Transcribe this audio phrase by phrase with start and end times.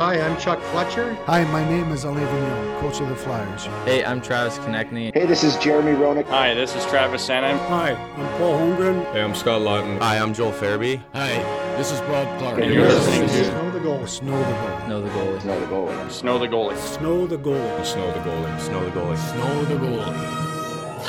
[0.00, 1.12] Hi, I'm Chuck Fletcher.
[1.26, 3.66] Hi, my name is Alain Vigneault, coach of the Flyers.
[3.84, 5.12] Hey, I'm Travis Konecny.
[5.12, 6.24] Hey, this is Jeremy Roenick.
[6.28, 7.58] Hi, this is Travis Sanheim.
[7.68, 9.12] Hi, I'm Paul Holmgren.
[9.12, 9.98] Hey, I'm Scott Laughton.
[9.98, 11.02] Hi, I'm Joel Farabee.
[11.12, 11.34] Hi,
[11.76, 12.62] this is Bob Clarke.
[12.62, 14.08] And you're listening to Snow the Goalie.
[14.08, 15.42] Snow the Goalie.
[15.42, 16.10] Snow the goalie.
[16.10, 16.80] Snow the goalie.
[16.80, 17.36] Snow the goalie.
[17.36, 17.84] Snow the Goalie.
[17.84, 18.60] Snow the goalie.
[18.60, 19.18] Snow the goalie.
[19.18, 20.46] Snow the Goalie.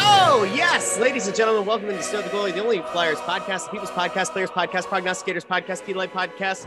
[0.04, 3.71] Oh, yes, ladies and gentlemen, welcome into Snow the Goalie, the only Flyers podcast, the
[3.71, 6.66] People's Podcast, Players Podcast, Prognosticators Podcast, Key Life Podcast,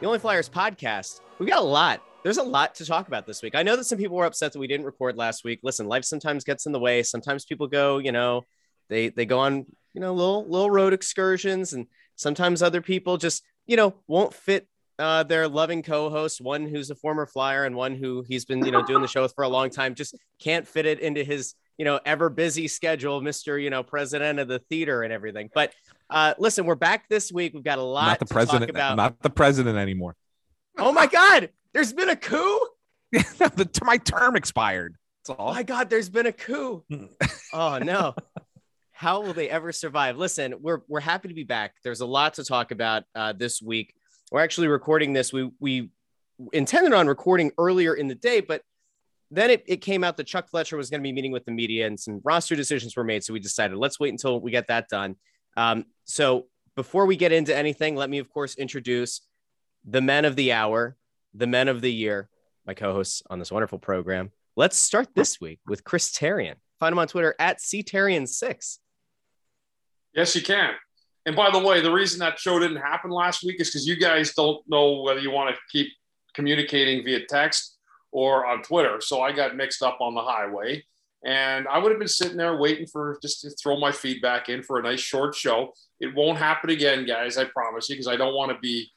[0.00, 1.20] the only Flyers podcast.
[1.38, 2.02] We've got a lot.
[2.22, 3.54] There's a lot to talk about this week.
[3.54, 5.60] I know that some people were upset that we didn't record last week.
[5.62, 7.02] Listen, life sometimes gets in the way.
[7.02, 8.44] Sometimes people go, you know,
[8.88, 13.42] they they go on, you know, little little road excursions, and sometimes other people just,
[13.66, 17.94] you know, won't fit uh, their loving co-host, one who's a former flyer and one
[17.94, 20.66] who he's been, you know, doing the show with for a long time, just can't
[20.66, 23.62] fit it into his, you know, ever busy schedule, Mr.
[23.62, 25.50] You know, president of the theater and everything.
[25.54, 25.72] But
[26.10, 27.54] uh, listen, we're back this week.
[27.54, 28.62] We've got a lot Not the to president.
[28.62, 28.96] talk about.
[28.96, 30.16] Not the president anymore.
[30.78, 32.60] Oh my God, there's been a coup.
[33.12, 34.96] the, my term expired.
[35.26, 36.84] That's Oh my God, there's been a coup.
[37.52, 38.14] oh no.
[38.92, 40.16] How will they ever survive?
[40.16, 41.74] Listen, we're we're happy to be back.
[41.84, 43.94] There's a lot to talk about uh, this week.
[44.32, 45.32] We're actually recording this.
[45.32, 45.90] We we
[46.52, 48.62] intended on recording earlier in the day, but
[49.30, 51.50] then it, it came out that Chuck Fletcher was going to be meeting with the
[51.52, 53.22] media and some roster decisions were made.
[53.22, 55.16] So we decided let's wait until we get that done.
[55.58, 59.22] Um, so before we get into anything, let me of course introduce
[59.84, 60.96] the men of the hour,
[61.34, 62.28] the men of the year,
[62.64, 64.30] my co-hosts on this wonderful program.
[64.54, 66.54] Let's start this week with Chris Therien.
[66.78, 68.78] Find him on Twitter at ctarian6.
[70.14, 70.74] Yes, you can.
[71.26, 73.96] And by the way, the reason that show didn't happen last week is because you
[73.96, 75.88] guys don't know whether you want to keep
[76.34, 77.78] communicating via text
[78.12, 79.00] or on Twitter.
[79.00, 80.84] So I got mixed up on the highway.
[81.24, 84.62] And I would have been sitting there waiting for just to throw my feedback in
[84.62, 85.72] for a nice short show.
[86.00, 87.36] It won't happen again, guys.
[87.36, 88.90] I promise you, because I don't want to be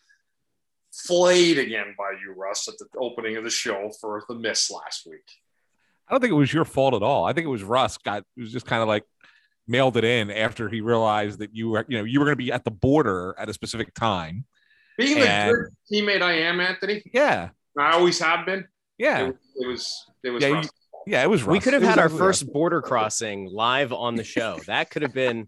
[0.93, 5.07] flayed again by you, Russ, at the opening of the show for the miss last
[5.07, 5.27] week.
[6.07, 7.25] I don't think it was your fault at all.
[7.25, 9.03] I think it was Russ got it was just kind of like
[9.67, 12.43] mailed it in after he realized that you were you know you were going to
[12.43, 14.45] be at the border at a specific time.
[14.97, 15.25] Being the
[15.89, 17.49] good teammate I am, Anthony, Yeah,
[17.79, 18.67] I always have been.
[18.97, 20.69] yeah, It, it was it was Yeah, you-.
[21.07, 21.23] Yeah.
[21.23, 21.51] It was Russ.
[21.53, 22.39] We could have It had our absolutely Russ.
[22.41, 24.59] first border crossing live on the show.
[24.67, 25.47] That could have been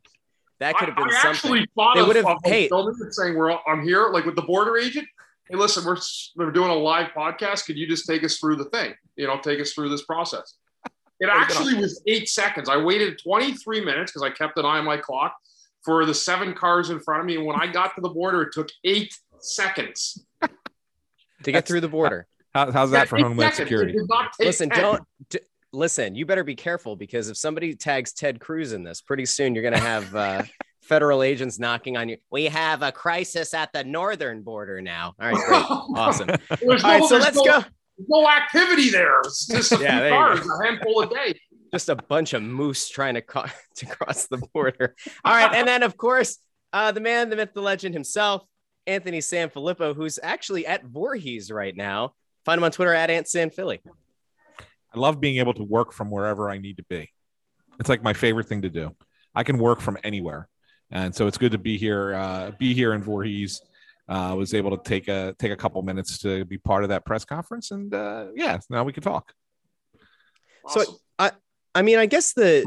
[0.60, 1.30] that could have been I, I something.
[1.32, 2.68] actually thought They would have- hey.
[2.70, 5.08] filming it saying we're I'm here, like with the border agent.
[5.50, 5.98] Hey, listen, we're
[6.38, 7.66] we're doing a live podcast.
[7.66, 8.94] Could you just take us through the thing?
[9.18, 10.56] You know, take us through this process.
[11.20, 12.68] It actually was eight seconds.
[12.70, 15.36] I waited 23 minutes because I kept an eye on my clock
[15.86, 17.36] for the seven cars in front of me.
[17.36, 20.26] And when I got to the border, it took eight seconds.
[21.44, 22.26] to get through the border.
[22.54, 23.58] How, how's that for Homeland seconds.
[23.58, 23.92] Security?
[23.94, 24.80] It did not take Listen, 10.
[24.82, 25.40] don't d-
[25.72, 26.16] listen.
[26.16, 29.64] You better be careful because if somebody tags Ted Cruz in this, pretty soon you're
[29.64, 30.44] going to have uh,
[30.84, 32.18] federal agents knocking on you.
[32.32, 35.16] We have a crisis at the northern border now.
[35.20, 35.64] All right, great,
[35.98, 36.30] awesome.
[36.30, 37.64] All There's no- so let's no- go.
[38.08, 39.20] no activity there.
[39.22, 41.40] It's just a Yeah, there few you cars, a handful a day.
[41.72, 43.46] Just a bunch of moose trying to co-
[43.78, 44.96] to cross the border.
[45.26, 46.38] All right, and then of course
[46.72, 48.44] uh, the man, the myth, the legend himself,
[48.86, 52.14] Anthony Sanfilippo, who's actually at Voorhees right now.
[52.46, 53.82] Find him on Twitter at Ant San Philly.
[54.94, 57.10] I love being able to work from wherever I need to be.
[57.80, 58.96] It's like my favorite thing to do.
[59.34, 60.48] I can work from anywhere,
[60.92, 62.14] and so it's good to be here.
[62.14, 63.62] Uh, be here in Voorhees.
[64.08, 67.06] Uh, was able to take a take a couple minutes to be part of that
[67.06, 69.34] press conference, and uh, yeah, now we can talk.
[70.68, 70.84] So
[71.18, 71.32] I,
[71.74, 72.66] I mean, I guess the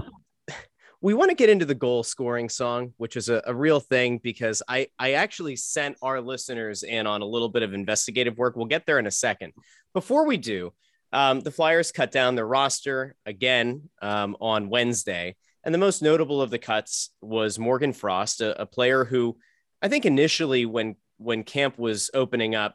[1.00, 4.18] we want to get into the goal scoring song, which is a, a real thing
[4.18, 8.56] because I I actually sent our listeners in on a little bit of investigative work.
[8.56, 9.52] We'll get there in a second.
[9.92, 10.72] Before we do,
[11.12, 16.40] um, the Flyers cut down their roster again um, on Wednesday, and the most notable
[16.40, 19.36] of the cuts was Morgan Frost, a, a player who
[19.82, 22.74] I think initially when when camp was opening up,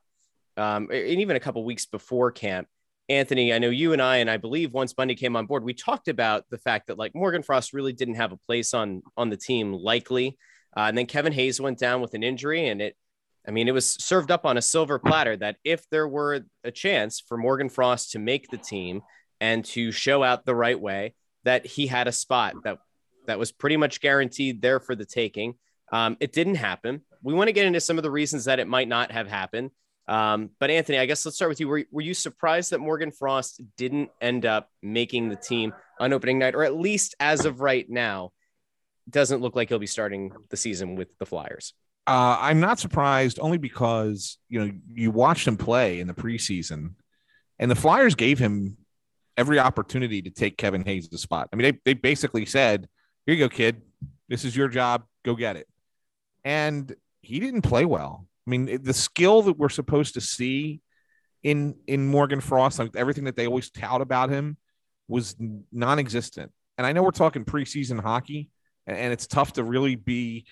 [0.58, 2.68] um, and even a couple weeks before camp.
[3.12, 5.74] Anthony, I know you and I, and I believe once Bundy came on board, we
[5.74, 9.30] talked about the fact that like Morgan Frost really didn't have a place on on
[9.30, 10.38] the team, likely.
[10.76, 12.96] Uh, and then Kevin Hayes went down with an injury, and it,
[13.46, 16.72] I mean, it was served up on a silver platter that if there were a
[16.72, 19.02] chance for Morgan Frost to make the team
[19.42, 21.14] and to show out the right way,
[21.44, 22.80] that he had a spot that
[23.28, 25.56] that was pretty much guaranteed there for the taking.
[25.92, 27.02] Um, it didn't happen.
[27.22, 29.72] we want to get into some of the reasons that it might not have happened.
[30.08, 31.68] Um, but Anthony, I guess let's start with you.
[31.68, 36.40] Were, were you surprised that Morgan Frost didn't end up making the team on opening
[36.40, 38.32] night, or at least as of right now,
[39.10, 41.74] doesn't look like he'll be starting the season with the Flyers?
[42.08, 46.96] Uh, I'm not surprised only because you know you watched him play in the preseason,
[47.60, 48.78] and the Flyers gave him
[49.38, 51.50] every opportunity to take Kevin Hayes' spot.
[51.54, 52.90] I mean, they, they basically said,
[53.26, 53.82] "Here you go, kid.
[54.28, 55.04] This is your job.
[55.24, 55.68] Go get it."
[56.44, 58.26] And he didn't play well.
[58.48, 60.82] I mean, the skill that we're supposed to see
[61.44, 64.58] in in Morgan Frost, like everything that they always tout about him,
[65.08, 65.36] was
[65.72, 66.52] non-existent.
[66.78, 68.50] And I know we're talking preseason hockey,
[68.88, 70.46] and it's tough to really be,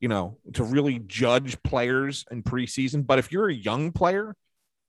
[0.00, 3.06] you know, to really judge players in preseason.
[3.06, 4.34] But if you're a young player,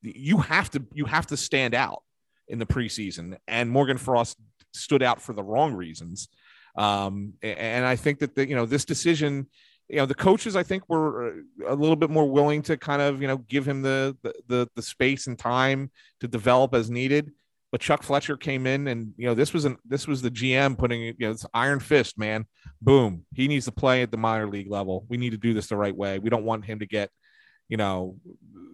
[0.01, 2.03] you have to you have to stand out
[2.48, 3.38] in the preseason.
[3.48, 4.38] And Morgan Frost
[4.74, 6.27] stood out for the wrong reasons.
[6.75, 9.48] Um, and I think that the, you know this decision
[9.92, 11.34] you know the coaches i think were uh,
[11.68, 14.18] a little bit more willing to kind of you know give him the
[14.48, 17.32] the the, space and time to develop as needed.
[17.72, 20.78] But chuck fletcher came in and you know this was an this was the gm
[20.78, 22.46] putting you know it's iron fist man.
[22.82, 23.26] Boom.
[23.34, 25.06] He needs to play at the minor league level.
[25.08, 26.20] We need to do this the right way.
[26.20, 27.10] We don't want him to get
[27.70, 28.18] you know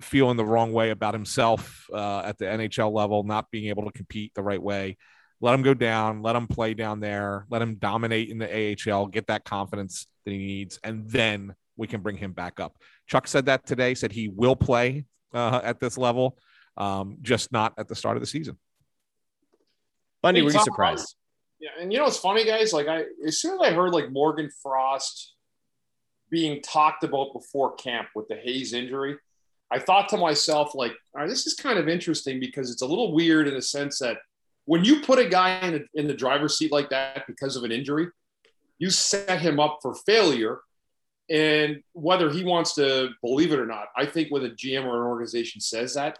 [0.01, 3.91] feeling the wrong way about himself uh, at the nhl level not being able to
[3.91, 4.97] compete the right way.
[5.41, 8.49] Let him go down, let him play down there, let him dominate in the
[8.89, 12.77] AHL, get that confidence that he needs, and then we can bring him back up.
[13.07, 16.37] Chuck said that today, said he will play uh, at this level,
[16.75, 18.57] um, just not at the start of the season.
[20.21, 21.15] Bundy, were you surprised?
[21.61, 22.73] Yeah, and you know what's funny, guys?
[22.73, 25.33] Like I, as soon as I heard like Morgan Frost
[26.29, 29.15] being talked about before camp with the Hayes injury,
[29.71, 32.85] I thought to myself, like, all right, this is kind of interesting because it's a
[32.85, 34.17] little weird in the sense that
[34.65, 37.63] when you put a guy in, a, in the driver's seat like that because of
[37.63, 38.07] an injury,
[38.79, 40.59] you set him up for failure.
[41.29, 45.01] And whether he wants to believe it or not, I think when a GM or
[45.01, 46.19] an organization says that,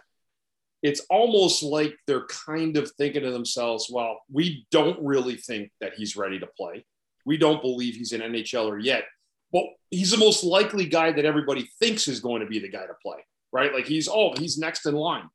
[0.82, 5.94] it's almost like they're kind of thinking to themselves, well, we don't really think that
[5.94, 6.84] he's ready to play.
[7.24, 9.04] We don't believe he's an NHLer yet.
[9.52, 12.86] But he's the most likely guy that everybody thinks is going to be the guy
[12.86, 13.72] to play, right?
[13.72, 15.28] Like he's, oh, he's next in line.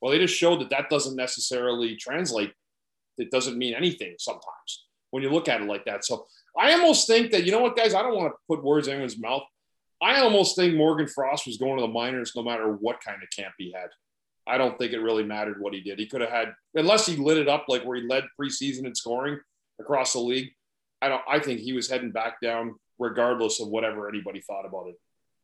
[0.00, 2.52] Well, they just showed that that doesn't necessarily translate.
[3.18, 6.04] It doesn't mean anything sometimes when you look at it like that.
[6.04, 6.26] So
[6.58, 8.94] I almost think that, you know what, guys, I don't want to put words in
[8.94, 9.42] anyone's mouth.
[10.02, 13.28] I almost think Morgan Frost was going to the minors no matter what kind of
[13.36, 13.88] camp he had.
[14.46, 15.98] I don't think it really mattered what he did.
[15.98, 18.94] He could have had, unless he lit it up like where he led preseason in
[18.94, 19.38] scoring
[19.78, 20.50] across the league.
[21.02, 21.22] I don't.
[21.28, 24.96] I think he was heading back down regardless of whatever anybody thought about it.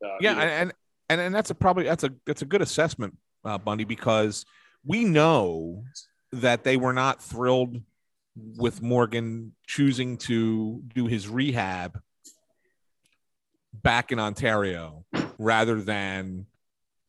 [0.05, 0.73] Uh, yeah, and
[1.09, 4.45] and and that's a probably that's a that's a good assessment uh, Bundy, because
[4.85, 5.83] we know
[6.31, 7.81] that they were not thrilled
[8.57, 11.99] with Morgan choosing to do his rehab
[13.73, 15.05] back in Ontario
[15.37, 16.45] rather than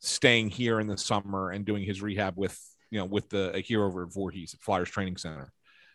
[0.01, 2.59] staying here in the summer and doing his rehab with
[2.91, 5.53] you know with the here over at Voorhees at Flyers Training Center.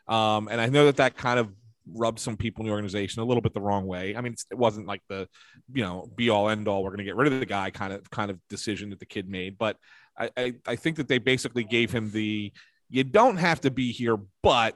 [0.08, 1.50] Um, and I know that that kind of
[1.92, 4.16] rubbed some people in the organization a little bit the wrong way.
[4.16, 5.28] I mean, it wasn't like the
[5.74, 6.84] you know be all end all.
[6.84, 9.06] We're going to get rid of the guy kind of kind of decision that the
[9.06, 9.78] kid made, but
[10.18, 12.52] I, I, I think that they basically gave him the
[12.90, 14.76] you don't have to be here, but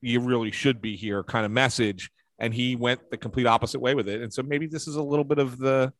[0.00, 2.10] you really should be here kind of message.
[2.38, 4.22] And he went the complete opposite way with it.
[4.22, 5.92] And so maybe this is a little bit of the,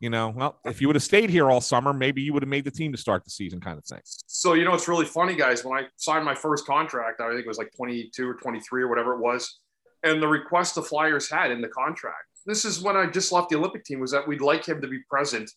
[0.00, 2.48] you know, well, if you would have stayed here all summer, maybe you would have
[2.48, 4.00] made the team to start the season kind of thing.
[4.04, 5.64] So, you know, it's really funny, guys.
[5.64, 8.88] When I signed my first contract, I think it was like 22 or 23 or
[8.88, 9.60] whatever it was.
[10.02, 13.48] And the request the Flyers had in the contract, this is when I just left
[13.48, 15.50] the Olympic team, was that we'd like him to be present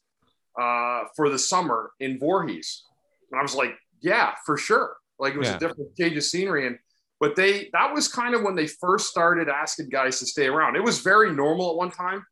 [0.59, 2.83] uh, for the summer in Voorhees.
[3.31, 4.95] And I was like, yeah, for sure.
[5.19, 5.55] Like it was yeah.
[5.55, 6.67] a different change of scenery.
[6.67, 6.77] And
[7.19, 10.75] but they that was kind of when they first started asking guys to stay around.
[10.75, 12.25] It was very normal at one time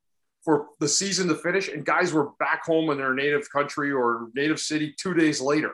[0.44, 4.30] for the season to finish, and guys were back home in their native country or
[4.36, 5.74] native city two days later.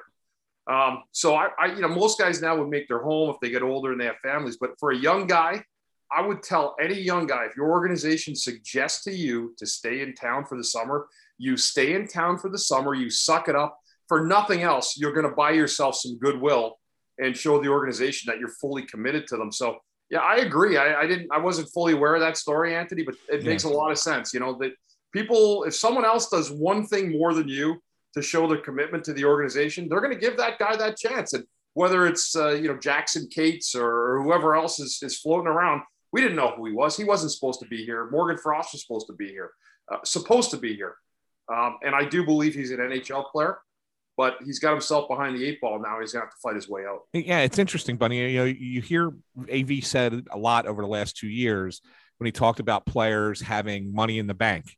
[0.68, 3.50] Um, so I, I, you know, most guys now would make their home if they
[3.50, 4.58] get older and they have families.
[4.58, 5.64] But for a young guy,
[6.12, 10.14] I would tell any young guy if your organization suggests to you to stay in
[10.14, 13.78] town for the summer, you stay in town for the summer, you suck it up.
[14.08, 16.78] For nothing else, you're going to buy yourself some goodwill
[17.20, 19.52] and show the organization that you're fully committed to them.
[19.52, 19.78] So,
[20.10, 20.78] yeah, I agree.
[20.78, 23.50] I, I didn't, I wasn't fully aware of that story, Anthony, but it yeah.
[23.50, 24.34] makes a lot of sense.
[24.34, 24.74] You know, that
[25.14, 27.82] people, if someone else does one thing more than you
[28.14, 31.34] to show their commitment to the organization, they're going to give that guy that chance.
[31.34, 35.82] And whether it's, uh, you know, Jackson Cates or whoever else is, is floating around,
[36.12, 36.98] we didn't know who he was.
[36.98, 38.10] He wasn't supposed to be here.
[38.12, 39.52] Morgan Frost was supposed to be here,
[39.92, 40.96] uh, supposed to be here.
[41.54, 43.60] Um, and I do believe he's an NHL player
[44.18, 46.00] but he's got himself behind the eight ball now.
[46.00, 47.02] He's gonna have to fight his way out.
[47.14, 48.18] Yeah, it's interesting, Bundy.
[48.18, 49.14] You know, you hear
[49.52, 51.82] AV said a lot over the last two years
[52.18, 54.78] when he talked about players having money in the bank.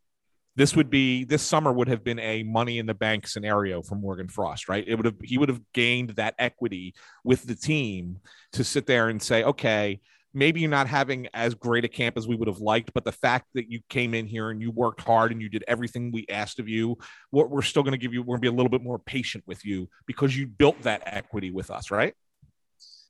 [0.55, 3.95] this would be this summer would have been a money in the bank scenario for
[3.95, 4.83] Morgan Frost, right?
[4.87, 8.19] It would have he would have gained that equity with the team
[8.53, 9.99] to sit there and say, okay,
[10.33, 13.11] maybe you're not having as great a camp as we would have liked, but the
[13.11, 16.25] fact that you came in here and you worked hard and you did everything we
[16.29, 16.97] asked of you,
[17.31, 18.99] what we're still going to give you, we're going to be a little bit more
[18.99, 22.13] patient with you because you built that equity with us, right?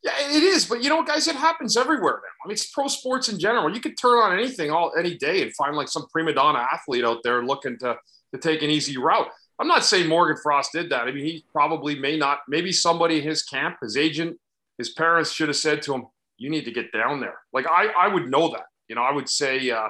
[0.03, 2.43] Yeah, it is, but you know, guys, it happens everywhere now.
[2.43, 3.73] I mean, it's pro sports in general.
[3.73, 7.05] You could turn on anything all any day and find like some prima donna athlete
[7.05, 7.97] out there looking to
[8.33, 9.27] to take an easy route.
[9.59, 11.07] I'm not saying Morgan Frost did that.
[11.07, 12.39] I mean, he probably may not.
[12.49, 14.37] Maybe somebody in his camp, his agent,
[14.77, 16.07] his parents should have said to him,
[16.43, 18.65] "You need to get down there." Like I, I would know that.
[18.89, 19.89] You know, I would say uh,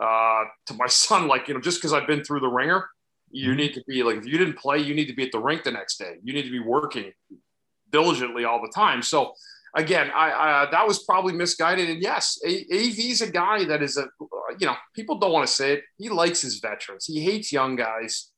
[0.00, 2.88] uh, to my son, like you know, just because I've been through the ringer,
[3.30, 5.38] you need to be like if you didn't play, you need to be at the
[5.38, 6.16] rink the next day.
[6.22, 7.12] You need to be working
[7.90, 9.02] diligently all the time.
[9.02, 9.32] So
[9.74, 11.90] again, I, I that was probably misguided.
[11.90, 14.06] And yes, AV is a guy that is a
[14.58, 15.84] you know people don't want to say it.
[15.96, 17.06] He likes his veterans.
[17.06, 18.30] He hates young guys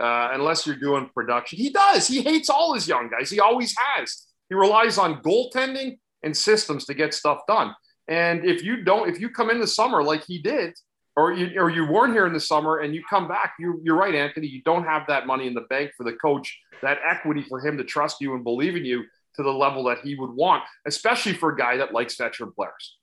[0.00, 1.58] uh, unless you're doing production.
[1.58, 2.06] He does.
[2.06, 3.30] He hates all his young guys.
[3.30, 4.26] He always has.
[4.48, 7.74] He relies on goaltending and systems to get stuff done.
[8.08, 10.74] And if you don't, if you come in the summer like he did,
[11.16, 13.96] or you, or you weren't here in the summer and you come back, you, you're
[13.96, 14.48] right, Anthony.
[14.48, 17.78] You don't have that money in the bank for the coach, that equity for him
[17.78, 19.04] to trust you and believe in you
[19.36, 22.98] to the level that he would want, especially for a guy that likes veteran players.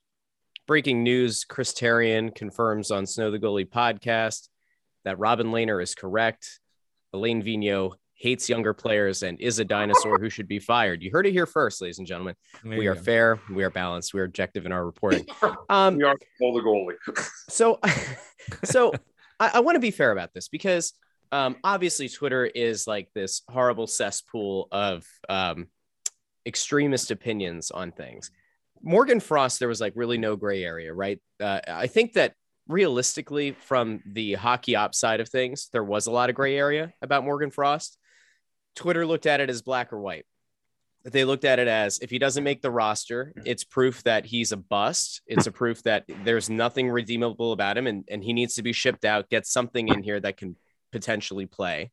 [0.66, 4.48] Breaking news Chris Therien confirms on Snow the Goalie podcast
[5.04, 6.60] that Robin Lehner is correct.
[7.12, 11.02] Alain Vigneault hates younger players and is a dinosaur who should be fired.
[11.02, 12.36] You heard it here first, ladies and gentlemen.
[12.62, 13.02] There we are go.
[13.02, 15.26] fair, we are balanced, we are objective in our reporting.
[15.68, 16.94] Um, We are pull the goalie.
[17.48, 17.80] so
[18.64, 18.92] so
[19.40, 20.92] I, I want to be fair about this because
[21.32, 25.66] um, obviously Twitter is like this horrible cesspool of um,
[26.46, 28.30] extremist opinions on things.
[28.82, 31.20] Morgan Frost, there was like really no gray area, right?
[31.40, 32.34] Uh, I think that
[32.68, 36.92] realistically, from the hockey op side of things, there was a lot of gray area
[37.02, 37.98] about Morgan Frost.
[38.74, 40.24] Twitter looked at it as black or white.
[41.04, 44.52] They looked at it as if he doesn't make the roster, it's proof that he's
[44.52, 45.20] a bust.
[45.26, 48.72] It's a proof that there's nothing redeemable about him and, and he needs to be
[48.72, 50.56] shipped out, get something in here that can
[50.92, 51.90] potentially play.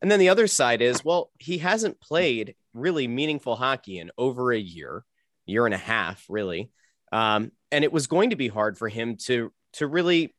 [0.00, 4.52] And then the other side is, well, he hasn't played really meaningful hockey in over
[4.52, 5.04] a year,
[5.46, 6.70] year and a half, really.
[7.12, 10.34] Um, and it was going to be hard for him to to really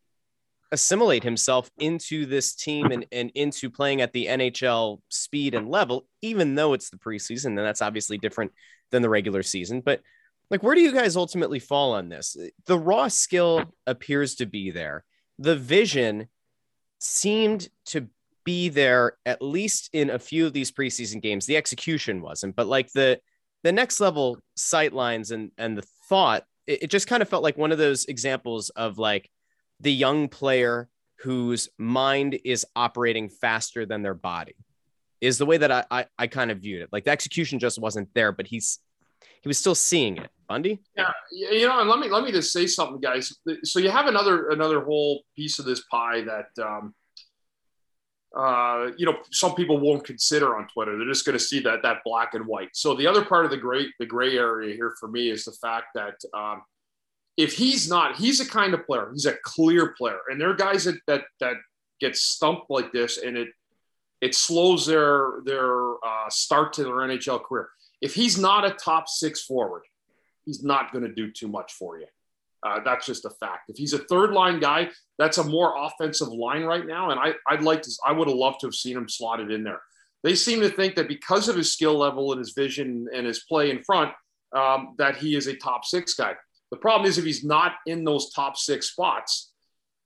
[0.73, 6.07] assimilate himself into this team and, and into playing at the NHL speed and level,
[6.23, 7.45] even though it's the preseason.
[7.45, 8.51] And that's obviously different
[8.89, 9.81] than the regular season.
[9.81, 10.01] But
[10.49, 12.35] like, where do you guys ultimately fall on this?
[12.65, 15.05] The raw skill appears to be there.
[15.37, 16.27] The vision
[16.97, 18.07] seemed to
[18.43, 21.45] be there at least in a few of these preseason games.
[21.45, 23.19] The execution wasn't, but like the
[23.61, 27.43] the next level sight lines and and the thought, it, it just kind of felt
[27.43, 29.29] like one of those examples of like
[29.83, 34.55] the young player whose mind is operating faster than their body
[35.21, 36.89] is the way that I, I I kind of viewed it.
[36.91, 38.79] Like the execution just wasn't there, but he's
[39.41, 40.29] he was still seeing it.
[40.47, 40.81] Bundy?
[40.95, 43.37] Yeah, you know, and let me let me just say something, guys.
[43.63, 46.93] So you have another another whole piece of this pie that um,
[48.37, 50.97] uh, you know some people won't consider on Twitter.
[50.97, 52.69] They're just going to see that that black and white.
[52.73, 55.53] So the other part of the gray the gray area here for me is the
[55.53, 56.61] fact that um,
[57.37, 59.09] if he's not, he's a kind of player.
[59.11, 61.55] He's a clear player, and there are guys that that that
[61.99, 63.49] get stumped like this, and it
[64.21, 67.69] it slows their their uh, start to their NHL career.
[68.01, 69.83] If he's not a top six forward,
[70.45, 72.07] he's not going to do too much for you.
[72.65, 73.69] Uh, that's just a fact.
[73.69, 77.11] If he's a third line guy, that's a more offensive line right now.
[77.11, 79.63] And I, I'd like to, I would have loved to have seen him slotted in
[79.63, 79.81] there.
[80.23, 83.43] They seem to think that because of his skill level and his vision and his
[83.43, 84.13] play in front,
[84.55, 86.35] um, that he is a top six guy.
[86.73, 89.51] The problem is if he's not in those top six spots,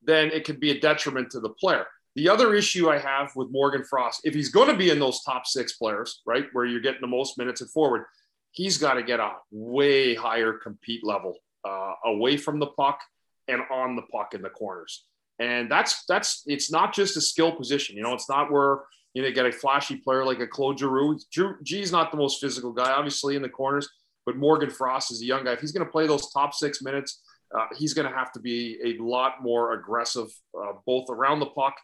[0.03, 1.85] then it could be a detriment to the player.
[2.17, 5.23] The other issue I have with Morgan Frost, if he's going to be in those
[5.23, 8.03] top six players, right, where you're getting the most minutes at forward,
[8.51, 12.99] he's got to get a way higher compete level uh, away from the puck
[13.47, 15.05] and on the puck in the corners.
[15.39, 17.95] And that's that's it's not just a skill position.
[17.95, 18.79] You know, it's not where
[19.13, 21.17] you know get a flashy player like a Claude Giroux.
[21.31, 23.87] Drew is not the most physical guy, obviously in the corners,
[24.27, 25.53] but Morgan Frost is a young guy.
[25.53, 27.21] If he's going to play those top six minutes,
[27.57, 31.45] uh, he's going to have to be a lot more aggressive, uh, both around the
[31.45, 31.75] puck,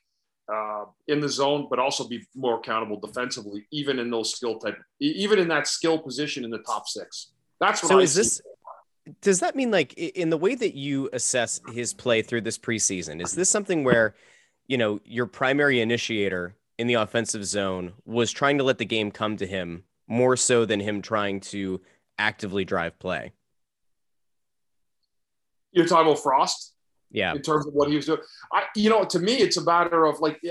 [0.53, 4.77] uh, in the zone, but also be more accountable defensively, even in those skill type,
[4.99, 7.31] even in that skill position in the top six.
[7.61, 8.19] That's what So I is see.
[8.19, 8.41] this
[9.21, 13.21] does that mean like in the way that you assess his play through this preseason,
[13.21, 14.15] is this something where,
[14.67, 19.11] you know, your primary initiator in the offensive zone was trying to let the game
[19.11, 21.81] come to him more so than him trying to
[22.17, 23.33] actively drive play?
[25.71, 26.71] You're talking about Frost.
[27.09, 27.35] Yeah.
[27.35, 28.21] in terms of what he was doing.
[28.51, 30.41] I, you know, to me, it's a matter of like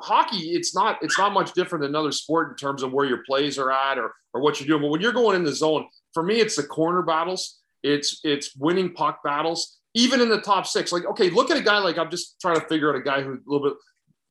[0.00, 0.52] hockey.
[0.52, 3.58] It's not it's not much different than another sport in terms of where your plays
[3.58, 4.82] are at or or what you're doing.
[4.82, 7.60] But when you're going in the zone, for me, it's the corner battles.
[7.82, 9.78] It's it's winning puck battles.
[9.94, 12.58] Even in the top six, like okay, look at a guy like I'm just trying
[12.58, 13.68] to figure out a guy who's a little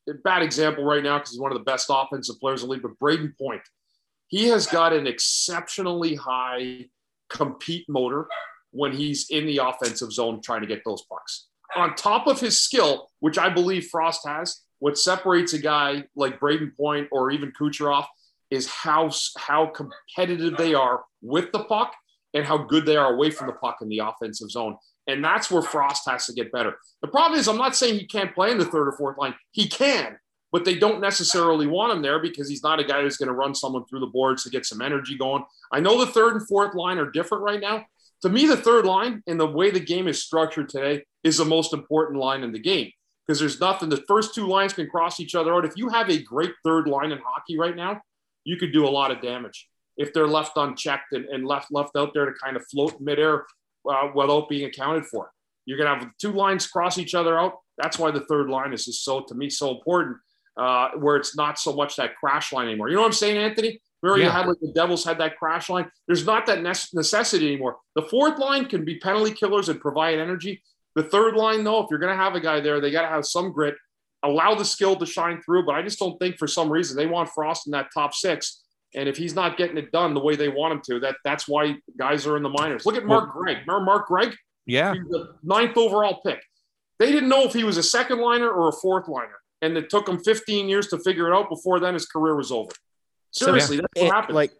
[0.07, 2.73] bit bad example right now because he's one of the best offensive players in the
[2.73, 2.81] league.
[2.81, 3.61] But Brayden Point,
[4.31, 6.85] he has got an exceptionally high
[7.29, 8.27] compete motor
[8.71, 11.47] when he's in the offensive zone trying to get those pucks.
[11.75, 16.39] On top of his skill, which I believe Frost has, what separates a guy like
[16.39, 18.05] Brayden Point or even Kucherov
[18.49, 21.93] is how how competitive they are with the puck
[22.33, 24.77] and how good they are away from the puck in the offensive zone.
[25.07, 26.75] And that's where Frost has to get better.
[27.01, 29.35] The problem is, I'm not saying he can't play in the third or fourth line.
[29.51, 30.17] He can,
[30.51, 33.33] but they don't necessarily want him there because he's not a guy who's going to
[33.33, 35.43] run someone through the boards to get some energy going.
[35.71, 37.85] I know the third and fourth line are different right now.
[38.23, 41.45] To me, the third line and the way the game is structured today is the
[41.45, 42.91] most important line in the game
[43.25, 43.89] because there's nothing.
[43.89, 45.65] The first two lines can cross each other out.
[45.65, 48.01] If you have a great third line in hockey right now,
[48.43, 49.67] you could do a lot of damage
[49.97, 53.45] if they're left unchecked and, and left left out there to kind of float midair
[53.89, 55.31] uh, without being accounted for.
[55.65, 57.53] You're gonna have two lines cross each other out.
[57.77, 60.17] That's why the third line is just so to me so important.
[60.57, 62.89] Uh, where it's not so much that crash line anymore.
[62.89, 63.79] You know what I'm saying, Anthony?
[64.01, 64.25] Remember yeah.
[64.25, 65.89] you had like the Devils had that crash line.
[66.07, 67.77] There's not that necessity anymore.
[67.95, 70.61] The fourth line can be penalty killers and provide energy.
[70.95, 73.07] The third line, though, if you're going to have a guy there, they got to
[73.07, 73.75] have some grit,
[74.23, 75.65] allow the skill to shine through.
[75.65, 78.61] But I just don't think for some reason they want Frost in that top six.
[78.93, 81.47] And if he's not getting it done the way they want him to, that that's
[81.47, 82.85] why guys are in the minors.
[82.85, 83.59] Look at Mark Greig.
[83.65, 84.35] Remember Mark Greig?
[84.65, 84.93] Yeah.
[84.93, 86.43] He's the ninth overall pick.
[86.99, 89.40] They didn't know if he was a second liner or a fourth liner.
[89.61, 91.49] And it took him 15 years to figure it out.
[91.49, 92.71] Before then, his career was over.
[93.31, 93.87] Seriously, so, yeah.
[93.93, 94.35] that's what happened.
[94.35, 94.53] Like,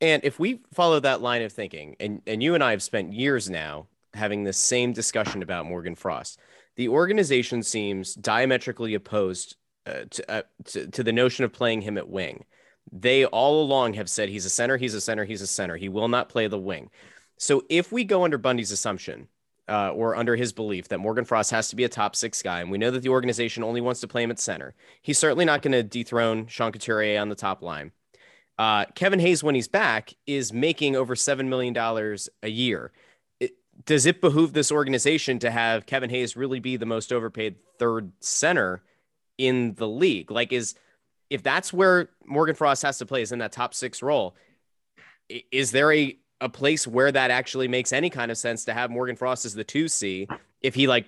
[0.00, 3.12] and if we follow that line of thinking, and, and you and I have spent
[3.12, 6.38] years now having the same discussion about Morgan Frost,
[6.76, 11.98] the organization seems diametrically opposed uh, to, uh, to, to the notion of playing him
[11.98, 12.44] at wing.
[12.92, 15.76] They all along have said he's a center, he's a center, he's a center.
[15.76, 16.90] He will not play the wing.
[17.36, 19.28] So if we go under Bundy's assumption
[19.70, 22.60] uh, or under his belief that Morgan Frost has to be a top six guy,
[22.60, 25.44] and we know that the organization only wants to play him at center, he's certainly
[25.44, 27.92] not going to dethrone Sean Couturier on the top line.
[28.58, 31.74] Uh, Kevin Hayes, when he's back, is making over $7 million
[32.42, 32.92] a year.
[33.38, 33.52] It,
[33.86, 38.12] does it behoove this organization to have Kevin Hayes really be the most overpaid third
[38.20, 38.82] center
[39.38, 40.30] in the league?
[40.30, 40.74] Like, is
[41.30, 44.34] if that's where Morgan Frost has to play is in that top six role,
[45.50, 48.90] is there a a place where that actually makes any kind of sense to have
[48.90, 50.28] Morgan Frost as the two C
[50.62, 51.06] if he like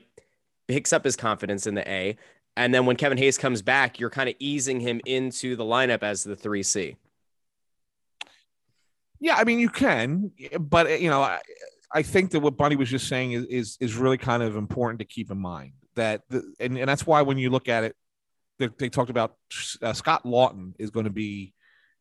[0.69, 2.17] picks up his confidence in the A,
[2.57, 6.03] and then when Kevin Hayes comes back, you're kind of easing him into the lineup
[6.03, 6.97] as the three C.
[9.21, 11.41] Yeah, I mean you can, but you know, I,
[11.93, 14.99] I think that what Bundy was just saying is is, is really kind of important
[15.01, 17.97] to keep in mind that the, and, and that's why when you look at it
[18.59, 19.37] they, they talked about
[19.83, 21.53] uh, Scott Laughton is going to be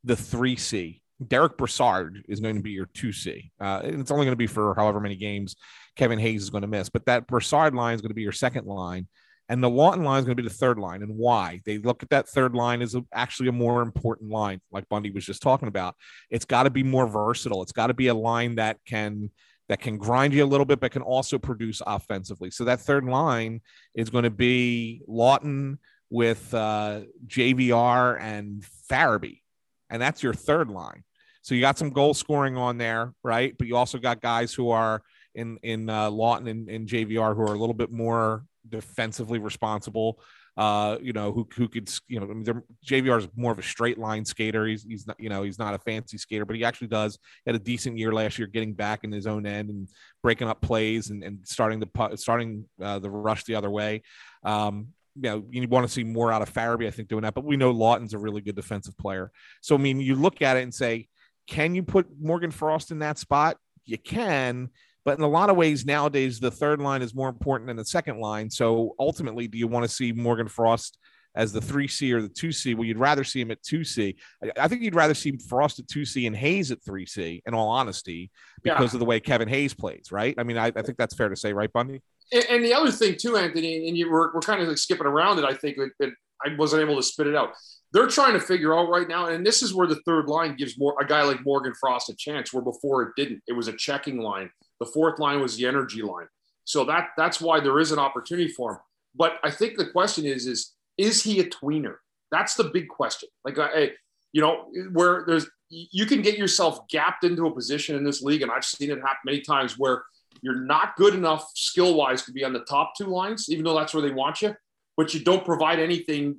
[0.03, 1.00] the three C.
[1.27, 3.51] Derek Brassard is going to be your two C.
[3.59, 5.55] Uh, and it's only going to be for however many games
[5.95, 6.89] Kevin Hayes is going to miss.
[6.89, 9.07] But that Brassard line is going to be your second line.
[9.49, 11.03] And the Laughton line is going to be the third line.
[11.03, 11.59] And why?
[11.65, 15.11] They look at that third line as a, actually a more important line, like Bundy
[15.11, 15.95] was just talking about.
[16.29, 17.61] It's got to be more versatile.
[17.61, 19.29] It's got to be a line that can
[19.67, 22.51] that can grind you a little bit, but can also produce offensively.
[22.51, 23.61] So that third line
[23.93, 25.77] is going to be Laughton
[26.09, 29.41] with uh, JVR and Farabee,
[29.89, 31.03] and that's your third line.
[31.41, 33.55] So you got some goal scoring on there, right?
[33.57, 35.01] But you also got guys who are
[35.33, 40.21] in in uh, Laughton and, and JVR who are a little bit more defensively responsible.
[40.57, 43.63] Uh, you know, who who could you know, I mean, JVR is more of a
[43.63, 44.67] straight line skater.
[44.67, 47.55] He's he's not you know he's not a fancy skater, but he actually does had
[47.55, 49.87] a decent year last year, getting back in his own end and
[50.21, 54.03] breaking up plays and, and starting the starting uh, the rush the other way.
[54.43, 57.33] Um, you know, you want to see more out of Farabee, I think, doing that.
[57.33, 59.31] But we know Laughton's a really good defensive player.
[59.61, 61.09] So, I mean, you look at it and say,
[61.51, 63.57] can you put Morgan Frost in that spot?
[63.83, 64.69] You can.
[65.03, 67.83] But in a lot of ways nowadays, the third line is more important than the
[67.83, 68.49] second line.
[68.49, 70.97] So ultimately, do you want to see Morgan Frost
[71.35, 72.73] as the 3C or the 2C?
[72.73, 74.15] Well, you'd rather see him at 2C.
[74.57, 78.31] I think you'd rather see Frost at 2C and Hayes at 3C, in all honesty,
[78.63, 78.95] because yeah.
[78.95, 80.33] of the way Kevin Hayes plays, right?
[80.37, 82.01] I mean, I, I think that's fair to say, right, Bundy?
[82.31, 85.07] And, and, the other thing too, Anthony, and you were, we're kind of like skipping
[85.07, 85.43] around it.
[85.43, 86.11] I think that
[86.45, 87.49] I wasn't able to spit it out.
[87.93, 90.77] They're trying to figure out right now, and this is where the third line gives
[90.77, 93.41] more a guy like Morgan Frost a chance, where before it didn't.
[93.47, 94.49] It was a checking line.
[94.79, 96.27] The fourth line was the energy line.
[96.63, 98.79] So that that's why there is an opportunity for him.
[99.13, 101.95] But I think the question is is is he a tweener?
[102.31, 103.27] That's the big question.
[103.43, 103.91] Like, uh, I,
[104.31, 108.41] you know, where there's you can get yourself gapped into a position in this league,
[108.41, 110.03] and I've seen it happen many times where
[110.41, 113.75] You're not good enough skill wise to be on the top two lines, even though
[113.75, 114.55] that's where they want you,
[114.97, 116.37] but you don't provide anything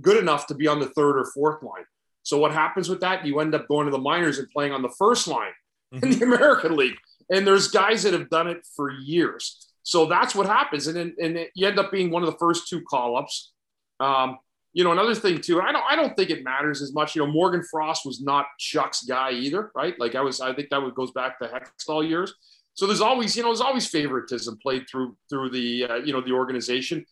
[0.00, 1.84] good enough to be on the third or fourth line.
[2.22, 3.24] So what happens with that?
[3.24, 5.52] You end up going to the minors and playing on the first line
[5.94, 6.04] mm-hmm.
[6.04, 6.96] in the American League.
[7.30, 9.68] And there's guys that have done it for years.
[9.82, 10.88] So that's what happens.
[10.88, 13.52] And then and you end up being one of the first two call ups.
[14.00, 14.38] Um,
[14.72, 17.14] you know, another thing too, I don't I don't think it matters as much.
[17.14, 19.98] You know, Morgan Frost was not Chuck's guy either, right?
[19.98, 22.34] Like I was, I think that would goes back to Hextall years.
[22.74, 26.20] So there's always, you know, there's always favoritism played through through the uh, you know
[26.20, 27.06] the organization.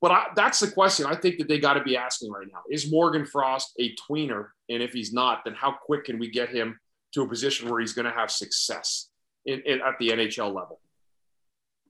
[0.00, 2.60] But I, that's the question I think that they got to be asking right now:
[2.70, 4.48] Is Morgan Frost a tweener?
[4.68, 6.78] And if he's not, then how quick can we get him
[7.14, 9.08] to a position where he's going to have success
[9.46, 10.80] in, in, at the NHL level?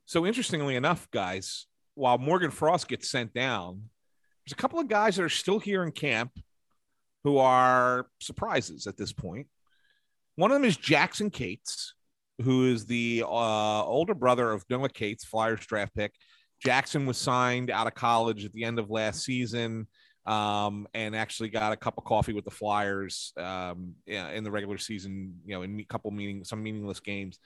[0.04, 3.82] So interestingly enough, guys, while Morgan Frost gets sent down,
[4.44, 6.30] there's a couple of guys that are still here in camp
[7.24, 9.48] who are surprises at this point.
[10.36, 11.94] One of them is Jackson Cates,
[12.42, 16.12] who is the uh, older brother of Noah Cates, Flyers draft pick.
[16.62, 19.86] Jackson was signed out of college at the end of last season
[20.26, 24.78] um, and actually got a cup of coffee with the Flyers um, in the regular
[24.78, 27.38] season, you know, in a couple meaning some meaningless games.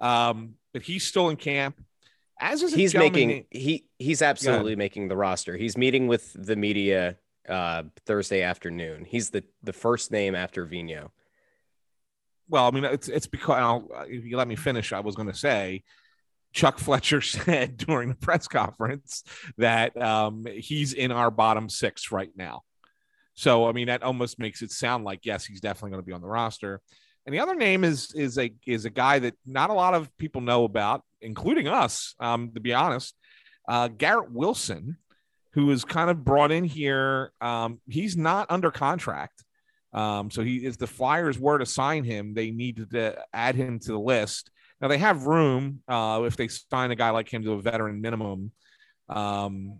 [0.00, 1.80] Um, but he's still in camp
[2.40, 5.56] as is he's making he he's absolutely making the roster.
[5.56, 7.16] He's meeting with the media
[7.48, 9.04] uh, Thursday afternoon.
[9.04, 11.10] He's the the first name after Vigneault.
[12.48, 15.28] Well, I mean, it's it's because I'll, if you let me finish, I was going
[15.28, 15.84] to say
[16.54, 19.22] Chuck Fletcher said during the press conference
[19.58, 22.62] that um, he's in our bottom six right now.
[23.34, 26.12] So, I mean, that almost makes it sound like yes, he's definitely going to be
[26.12, 26.80] on the roster.
[27.26, 30.14] And the other name is is a is a guy that not a lot of
[30.18, 32.14] people know about, including us.
[32.20, 33.14] Um, to be honest,
[33.66, 34.98] uh, Garrett Wilson,
[35.54, 37.32] who is kind of brought in here.
[37.40, 39.42] Um, he's not under contract,
[39.94, 42.34] um, so he is the Flyers were to sign him.
[42.34, 44.50] They needed to add him to the list.
[44.80, 48.00] Now they have room uh, if they sign a guy like him to a veteran
[48.00, 48.52] minimum.
[49.08, 49.78] Um,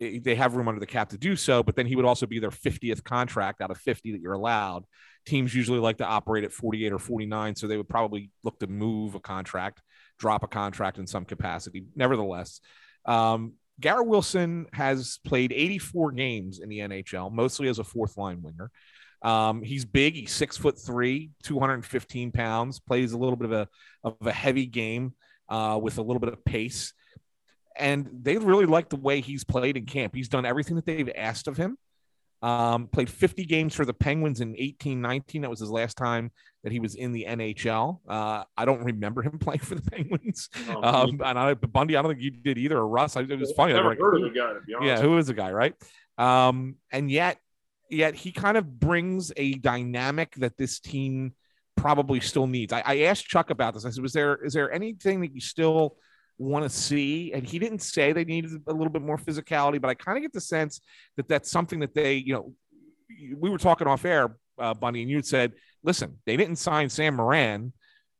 [0.00, 2.38] they have room under the cap to do so, but then he would also be
[2.38, 4.84] their 50th contract out of 50 that you're allowed
[5.24, 8.66] teams usually like to operate at 48 or 49, so they would probably look to
[8.66, 9.82] move a contract,
[10.18, 11.84] drop a contract in some capacity.
[11.96, 12.60] Nevertheless,
[13.04, 18.40] um, Garrett Wilson has played 84 games in the NHL, mostly as a fourth line
[18.42, 18.70] winger.
[19.24, 20.14] Um, he's big.
[20.14, 22.78] He's six foot three, 215 pounds.
[22.78, 23.68] Plays a little bit of a
[24.04, 25.14] of a heavy game
[25.48, 26.92] uh, with a little bit of pace,
[27.76, 30.14] and they really like the way he's played in camp.
[30.14, 31.78] He's done everything that they've asked of him.
[32.42, 35.40] Um, played 50 games for the Penguins in 18 19.
[35.40, 36.30] That was his last time
[36.62, 38.00] that he was in the NHL.
[38.06, 40.50] Uh, I don't remember him playing for the Penguins.
[40.68, 43.16] Oh, um, and I, Bundy, I don't think you did either, or Russ.
[43.16, 43.72] I, it was funny.
[43.72, 44.86] Never like, heard of the guy, to be honest.
[44.86, 45.74] Yeah, who is the guy, right?
[46.18, 47.38] Um, and yet,
[47.90, 51.34] yet he kind of brings a dynamic that this team
[51.76, 52.72] probably still needs.
[52.72, 53.84] I, I asked Chuck about this.
[53.84, 55.96] I said, "Was there is there anything that you still?"
[56.38, 57.32] want to see.
[57.32, 60.22] And he didn't say they needed a little bit more physicality, but I kind of
[60.22, 60.80] get the sense
[61.16, 62.52] that that's something that they, you know,
[63.38, 67.16] we were talking off air, uh, Bundy, and you said, listen, they didn't sign Sam
[67.16, 67.72] Morin,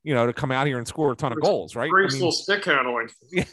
[0.03, 1.91] you know, to come out here and score a ton of goals, right?
[1.91, 3.09] Graceful I mean, stick handling.
[3.33, 3.45] Yeah.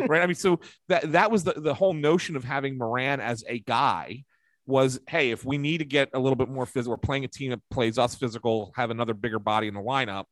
[0.06, 0.22] right.
[0.22, 3.58] I mean, so that that was the, the whole notion of having Morin as a
[3.58, 4.24] guy
[4.66, 7.28] was, hey, if we need to get a little bit more physical, we're playing a
[7.28, 10.24] team that plays us physical, have another bigger body in the lineup.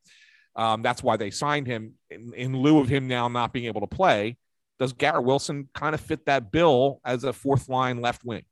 [0.54, 3.80] Um, that's why they signed him in, in lieu of him now not being able
[3.80, 4.36] to play.
[4.78, 8.44] Does Garrett Wilson kind of fit that bill as a fourth line left wing?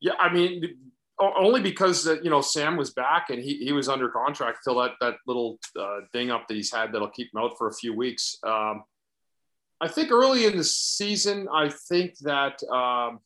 [0.00, 0.76] Yeah, I mean,
[1.20, 4.78] only because uh, you know Sam was back and he, he was under contract till
[4.80, 7.74] that that little uh, ding up that he's had that'll keep him out for a
[7.74, 8.36] few weeks.
[8.44, 8.82] Um,
[9.80, 13.20] I think early in the season, I think that um,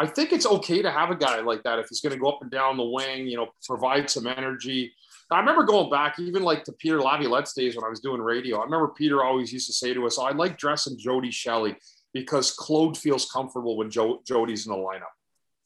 [0.00, 2.30] I think it's okay to have a guy like that if he's going to go
[2.30, 4.94] up and down the wing, you know, provide some energy.
[5.30, 8.60] I remember going back even like to Peter Laviolette's days when I was doing radio.
[8.60, 11.76] I remember Peter always used to say to us, oh, I like dressing Jody Shelley
[12.14, 15.12] because Claude feels comfortable when jo- Jody's in the lineup.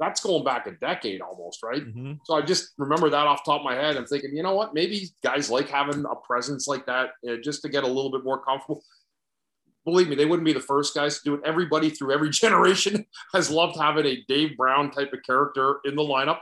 [0.00, 1.82] That's going back a decade almost, right?
[1.82, 2.14] Mm-hmm.
[2.24, 3.96] So I just remember that off top of my head.
[3.96, 4.74] I'm thinking, you know what?
[4.74, 8.24] Maybe guys like having a presence like that uh, just to get a little bit
[8.24, 8.82] more comfortable
[9.84, 11.40] believe me, they wouldn't be the first guys to do it.
[11.44, 16.02] Everybody through every generation has loved having a Dave Brown type of character in the
[16.02, 16.38] lineup.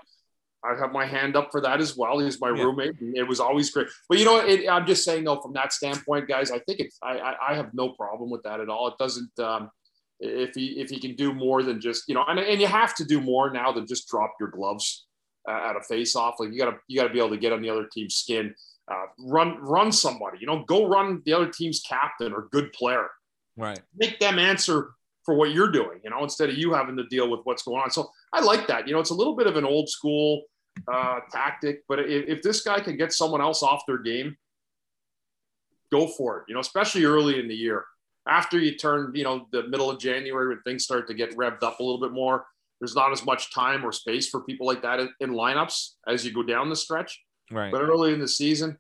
[0.65, 2.21] I have my hand up for that as well.
[2.21, 2.63] He's my yeah.
[2.63, 2.95] roommate.
[3.01, 3.89] it was always great.
[4.09, 6.99] But you know, it, I'm just saying though, from that standpoint, guys, I think it's
[7.03, 8.87] I, I have no problem with that at all.
[8.89, 9.71] It doesn't um,
[10.21, 12.95] if he if he can do more than just you know, and, and you have
[12.97, 15.07] to do more now than just drop your gloves
[15.49, 16.37] uh, at a face off.
[16.39, 18.55] Like you gotta you gotta be able to get on the other team's skin.
[18.89, 23.09] Uh, run run somebody, you know, go run the other team's captain or good player
[23.57, 23.81] Right.
[23.97, 24.91] Make them answer
[25.25, 27.81] for what you're doing, you know, instead of you having to deal with what's going
[27.81, 27.91] on.
[27.91, 28.87] So I like that.
[28.87, 30.43] You know, it's a little bit of an old school
[30.93, 34.37] uh, tactic, but if, if this guy can get someone else off their game,
[35.93, 36.45] go for it.
[36.49, 37.85] You know, especially early in the year.
[38.27, 41.63] After you turn, you know, the middle of January when things start to get revved
[41.63, 42.47] up a little bit more,
[42.81, 46.25] there's not as much time or space for people like that in, in lineups as
[46.25, 47.21] you go down the stretch.
[47.51, 47.71] Right.
[47.71, 48.79] But early in the season,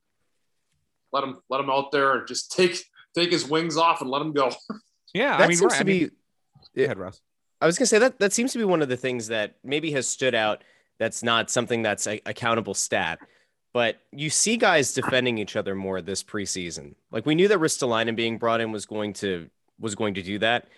[1.13, 2.79] let them let them out there and just take
[3.15, 4.51] take his wings off and let him go.
[5.15, 6.11] Yeah, That I mean, seems right, to I mean-
[6.75, 7.21] be Go ahead, Russ.
[7.61, 9.91] I was gonna say that that seems to be one of the things that maybe
[9.93, 10.65] has stood out.
[10.99, 13.19] That's not something that's a accountable stat,
[13.75, 16.95] but you see guys defending each other more this preseason.
[17.11, 20.39] Like we knew that Ristolainen being brought in was going to was going to do
[20.39, 20.69] that,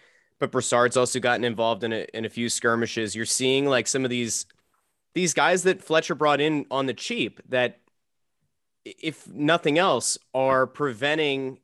[0.40, 3.14] but Brassard's also gotten involved in a, in a few skirmishes.
[3.14, 4.46] You're seeing like some of these
[5.14, 7.78] these guys that Fletcher brought in on the cheap that,
[8.84, 11.60] if nothing else, are preventing,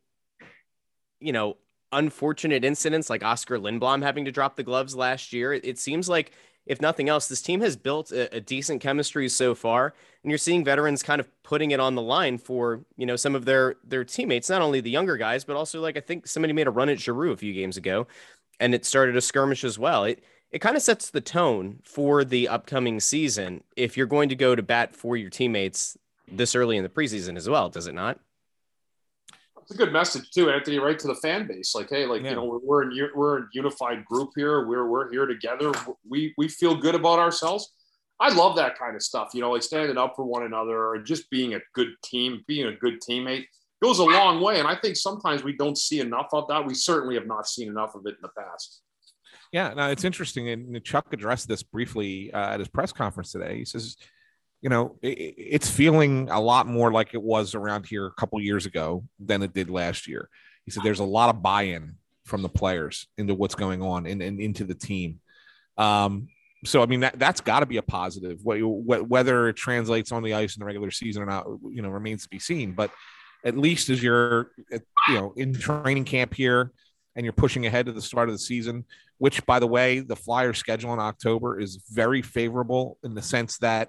[1.21, 1.57] you know,
[1.93, 5.53] unfortunate incidents like Oskar Lindblom having to drop the gloves last year.
[5.53, 6.33] It, seems like,
[6.67, 10.39] if nothing else, this team has built a, a decent chemistry so far, and you're
[10.39, 13.77] seeing veterans kind of putting it on the line for you know some of their
[13.83, 16.71] their teammates, not only the younger guys, but also like I think somebody made a
[16.71, 18.07] run at Giroux a few games ago,
[18.61, 20.05] and it started a skirmish as well.
[20.05, 24.37] It it kind of sets the tone for the upcoming season if you're going to
[24.37, 25.97] go to bat for your teammates
[26.31, 28.21] this early in the preseason as well, does it not?
[29.71, 30.81] It's a good message too, Anthony.
[30.81, 32.31] Right to the fan base, like, hey, like Yeah.
[32.31, 34.67] you know, we're we're in we're a unified group here.
[34.67, 35.71] We're we're here together.
[36.09, 37.73] We we feel good about ourselves.
[38.19, 39.31] I love that kind of stuff.
[39.33, 42.67] You know, like standing up for one another and just being a good team, being
[42.67, 43.45] a good teammate
[43.81, 44.59] goes a long way.
[44.59, 46.67] And I think sometimes we don't see enough of that.
[46.67, 48.83] We certainly have not seen enough of it in the past.
[49.53, 50.49] Yeah, no, it's interesting.
[50.49, 53.59] And Chuck addressed this briefly uh, at his press conference today.
[53.59, 53.97] He says,
[54.63, 58.13] you know, i i- it's feeling a lot more like it was around here a
[58.13, 60.29] couple years ago than it did last year.
[60.65, 61.97] He said there's a lot of buy-in
[62.27, 65.21] from the players into what's going on and, and into the team.
[65.79, 66.29] Um,
[66.65, 68.39] so I mean that that's got to be a positive.
[68.41, 71.81] Wh- wh- Whether it translates on the ice in the regular season or not, you
[71.81, 72.73] know, remains to be seen.
[72.73, 72.91] But
[73.45, 76.73] at least as you're, you know, in training camp here,
[77.17, 78.85] and you're pushing ahead to the start of the season,
[79.19, 83.57] which, by the way, the Flyers schedule in October is very favorable in the sense
[83.59, 83.89] that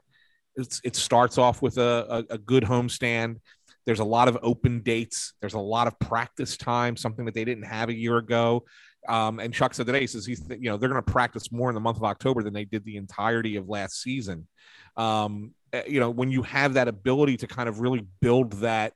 [0.56, 3.38] it starts off with a, a, a good homestand.
[3.86, 5.34] There's a lot of open dates.
[5.40, 8.66] There's a lot of practice time, something that they didn't have a year ago.
[9.08, 11.70] Um, and Chuck said today, he says he's, you know, they're going to practice more
[11.70, 14.48] in the month of October than they did the entirety of last season.
[14.96, 18.94] Um, eh, you know, when you have that ability to kind of really build that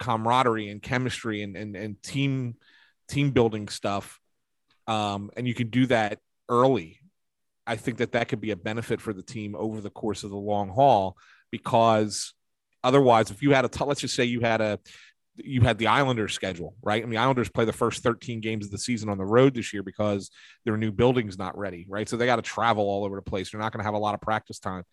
[0.00, 2.56] camaraderie and chemistry and, and, and team,
[3.08, 4.18] team building stuff,
[4.88, 6.98] um, and you can do that early.
[7.66, 10.30] I think that that could be a benefit for the team over the course of
[10.30, 11.16] the long haul
[11.50, 12.34] because
[12.82, 14.78] otherwise, if you had a t- let's just say you had a
[15.36, 17.02] you had the Islanders schedule, right?
[17.02, 19.72] I mean, Islanders play the first 13 games of the season on the road this
[19.72, 20.30] year because
[20.64, 22.08] their new building's not ready, right?
[22.08, 23.50] So they got to travel all over the place.
[23.50, 24.84] They're not going to have a lot of practice time.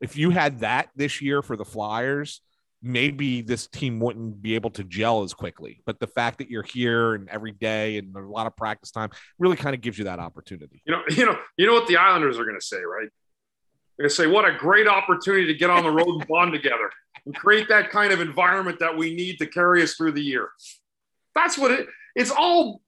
[0.00, 2.40] If you had that this year for the Flyers,
[2.84, 5.80] maybe this team wouldn't be able to gel as quickly.
[5.86, 9.10] But the fact that you're here and every day and a lot of practice time
[9.38, 10.82] really kind of gives you that opportunity.
[10.84, 13.08] You know, you know, you know what the Islanders are going to say, right?
[13.96, 16.52] They're going to say, "What a great opportunity to get on the road and bond
[16.52, 16.90] together
[17.24, 20.50] and create that kind of environment that we need to carry us through the year."
[21.34, 21.86] That's what it.
[22.14, 22.82] It's all.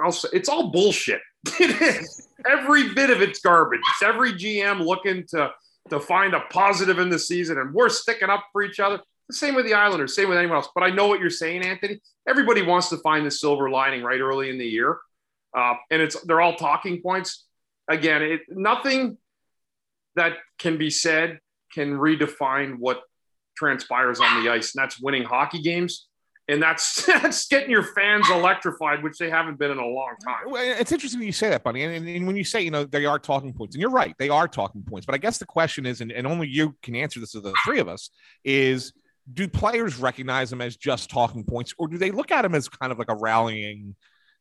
[0.00, 1.20] I'll say it's all bullshit.
[1.60, 2.28] It is.
[2.48, 3.80] Every bit of it's garbage.
[3.80, 5.52] It's every GM looking to
[5.90, 9.00] to find a positive in the season, and we're sticking up for each other.
[9.28, 10.68] The same with the Islanders, same with anyone else.
[10.74, 12.00] But I know what you're saying, Anthony.
[12.26, 14.98] Everybody wants to find the silver lining right early in the year,
[15.56, 17.44] uh, and it's they're all talking points.
[17.88, 19.18] Again, it, nothing
[20.16, 21.40] that can be said
[21.72, 23.02] can redefine what
[23.56, 26.06] transpires on the ice, and that's winning hockey games,
[26.48, 30.44] and that's that's getting your fans electrified, which they haven't been in a long time.
[30.54, 31.82] It's interesting you say that, buddy.
[31.82, 34.14] And, and, and when you say, you know, they are talking points, and you're right,
[34.18, 35.04] they are talking points.
[35.04, 37.54] But I guess the question is, and, and only you can answer this of the
[37.64, 38.08] three of us,
[38.42, 38.92] is
[39.32, 42.68] do players recognize them as just talking points, or do they look at them as
[42.68, 43.94] kind of like a rallying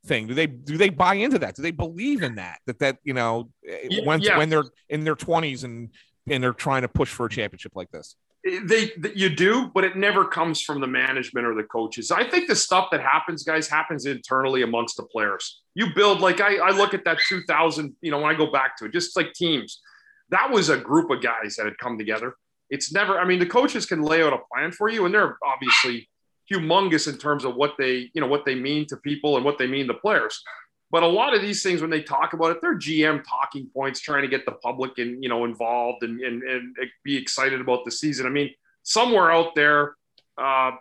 [0.06, 0.28] thing?
[0.28, 1.56] Do they do they buy into that?
[1.56, 2.60] Do they believe in that?
[2.68, 4.38] That that you know, eh, Y- when yeah.
[4.38, 5.90] when they're in their twenties and
[6.30, 8.16] and they're trying to push for a championship like this?
[8.48, 12.24] Eh, they you do but it never comes from the management or the coaches i
[12.24, 16.58] think the stuff that happens guys happens internally amongst the players you build like i,
[16.58, 19.34] I look at that 2000 you know when i go back to it just like
[19.34, 19.82] teams
[20.30, 22.36] that was a group of guys that had come together
[22.70, 25.38] it's never i mean the coaches can lay out a plan for you and they're
[25.46, 26.08] obviously
[26.52, 29.58] humongous in terms of what they you know what they mean to people and what
[29.58, 30.42] they mean to players.
[30.90, 34.00] But a lot of these things when they talk about it they're gm talking points
[34.00, 37.86] trying to get the public and you know involved and, and, and be excited about
[37.86, 38.26] the season.
[38.26, 38.52] I mean
[38.84, 39.96] somewhere out there
[40.38, 40.72] uh,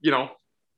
[0.00, 0.30] you know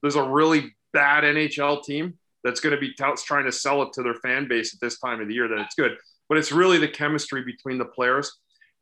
[0.03, 3.93] there's a really bad nhl team that's going to be t- trying to sell it
[3.95, 5.97] to their fan base at this time of the year that it's good.
[6.29, 8.31] But it's really the chemistry between the players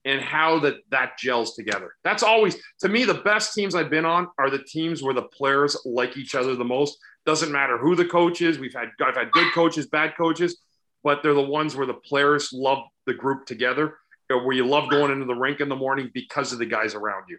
[0.04, 1.94] and how that that gels together.
[2.04, 5.22] That's always to me the best teams I've been on are the teams where the
[5.22, 6.98] players like each other the most.
[7.24, 8.58] Doesn't matter who the coach is.
[8.58, 10.58] We've had I've had good coaches, bad coaches,
[11.04, 15.12] but they're the ones where the players love the group together, where you love going
[15.12, 17.38] into the rink in the morning because of the guys around you.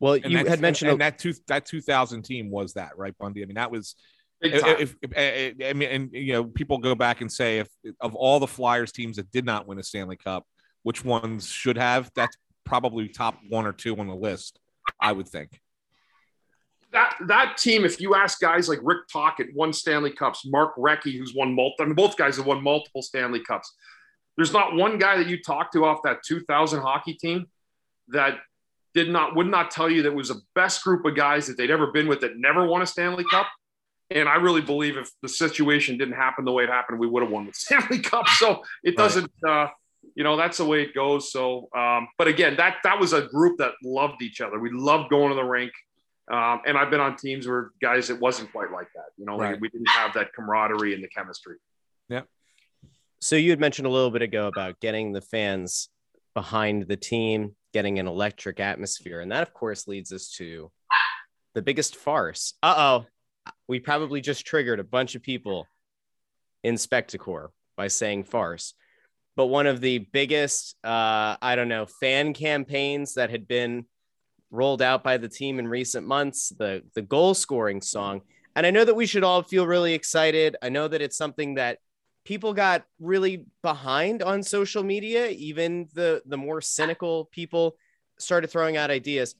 [0.00, 2.96] Well, And you that- had mentioned and, and that two that 2000 team was that
[2.96, 3.42] right, Bundy.
[3.42, 3.94] I mean, that was
[4.40, 7.68] if, if, if- I mean, and you know, people go back and say if
[8.00, 10.46] of all the Flyers teams that did not win a Stanley Cup,
[10.82, 12.10] which ones should have?
[12.14, 14.58] That's probably top one or two on the list.
[15.00, 15.60] I would think.
[16.92, 21.16] that that team, if you ask guys like Rick Tocchet, won Stanley Cups, Mark Recchi,
[21.16, 23.72] who's won multiple, I mean, both guys have won multiple Stanley Cups.
[24.36, 27.46] There's not one guy that you talk to off that 2000 hockey team
[28.08, 28.38] that
[28.94, 31.70] did not would not tell you that was the best group of guys that they'd
[31.70, 33.46] ever been with that never won a Stanley Cup.
[34.10, 37.22] And I really believe if the situation didn't happen the way it happened, we would
[37.22, 38.26] have won the Stanley Cup.
[38.28, 39.68] So it doesn't, uh,
[40.14, 41.30] you know, that's the way it goes.
[41.32, 44.58] So, um, but again, that that was a group that loved each other.
[44.58, 45.72] We loved going to the rink.
[46.30, 49.06] Um, and I've been on teams where guys, it wasn't quite like that.
[49.16, 49.60] You know, we- Right.
[49.60, 51.56] we, didn't have that camaraderie and the chemistry.
[52.08, 52.22] Yeah.
[53.20, 55.88] So you had mentioned a little bit ago about getting the fans
[56.34, 60.70] behind the team, getting an electric atmosphere, and that of course leads us to
[61.54, 62.54] the biggest farce.
[62.62, 63.06] Uh oh,
[63.68, 65.66] we probably just triggered a bunch of people
[66.62, 68.74] in Spectacor by saying farce.
[69.40, 73.86] But one of the biggest, uh, I don't know, fan campaigns that had been
[74.50, 78.20] rolled out by the team in recent months, the the goal scoring song.
[78.54, 80.56] And I know that we should all feel really excited.
[80.60, 81.78] I know that it's something that
[82.26, 87.76] people got really behind on social media even the the more cynical people
[88.18, 89.34] started throwing out ideas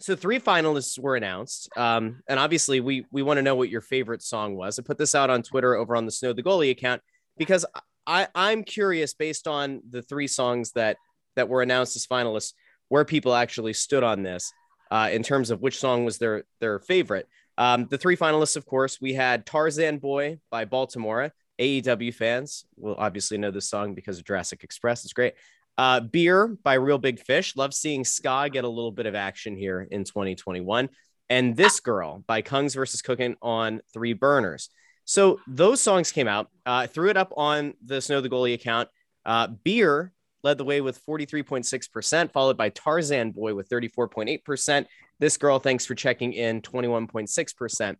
[0.00, 3.80] so three finalists were announced um, and obviously we we want to know what your
[3.80, 6.72] favorite song was i put this out on twitter over on the snow the goalie
[6.72, 7.00] account
[7.38, 7.64] because
[8.06, 10.96] i i'm curious based on the three songs that
[11.36, 12.52] that were announced as finalists
[12.88, 14.52] where people actually stood on this
[14.90, 18.66] uh, in terms of which song was their their favorite um, the three finalists of
[18.66, 24.18] course we had tarzan boy by Baltimora AEW fans will obviously know this song because
[24.18, 25.04] of Jurassic Express.
[25.04, 25.34] It's great.
[25.76, 27.56] Uh, Beer by Real Big Fish.
[27.56, 30.88] Love seeing Ska get a little bit of action here in 2021.
[31.30, 34.70] And This Girl by Kungs versus Cooking on Three Burners.
[35.04, 36.46] So those songs came out.
[36.66, 38.88] Uh, I threw it up on the Snow the Goalie account.
[39.24, 40.12] Uh, Beer
[40.42, 44.86] led the way with 43.6%, followed by Tarzan Boy with 34.8%.
[45.18, 47.96] This Girl, thanks for checking in, 21.6%.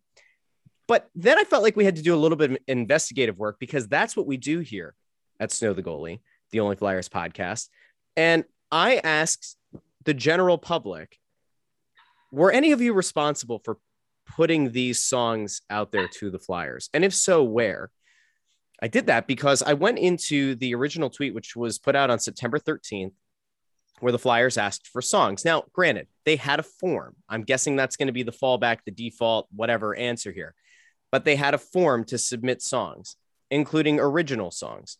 [0.87, 3.57] But then I felt like we had to do a little bit of investigative work
[3.59, 4.93] because that's what we do here
[5.39, 6.19] at Snow the Goalie,
[6.51, 7.69] the Only Flyers podcast.
[8.15, 9.57] And I asked
[10.03, 11.17] the general public,
[12.31, 13.77] were any of you responsible for
[14.25, 16.89] putting these songs out there to the Flyers?
[16.93, 17.91] And if so, where?
[18.81, 22.19] I did that because I went into the original tweet, which was put out on
[22.19, 23.13] September 13th,
[24.01, 25.45] where the Flyers asked for songs.
[25.45, 27.15] Now, granted, they had a form.
[27.29, 30.53] I'm guessing that's going to be the fallback, the default, whatever answer here
[31.15, 33.15] but they had a form to submit songs,
[33.49, 34.97] including original songs.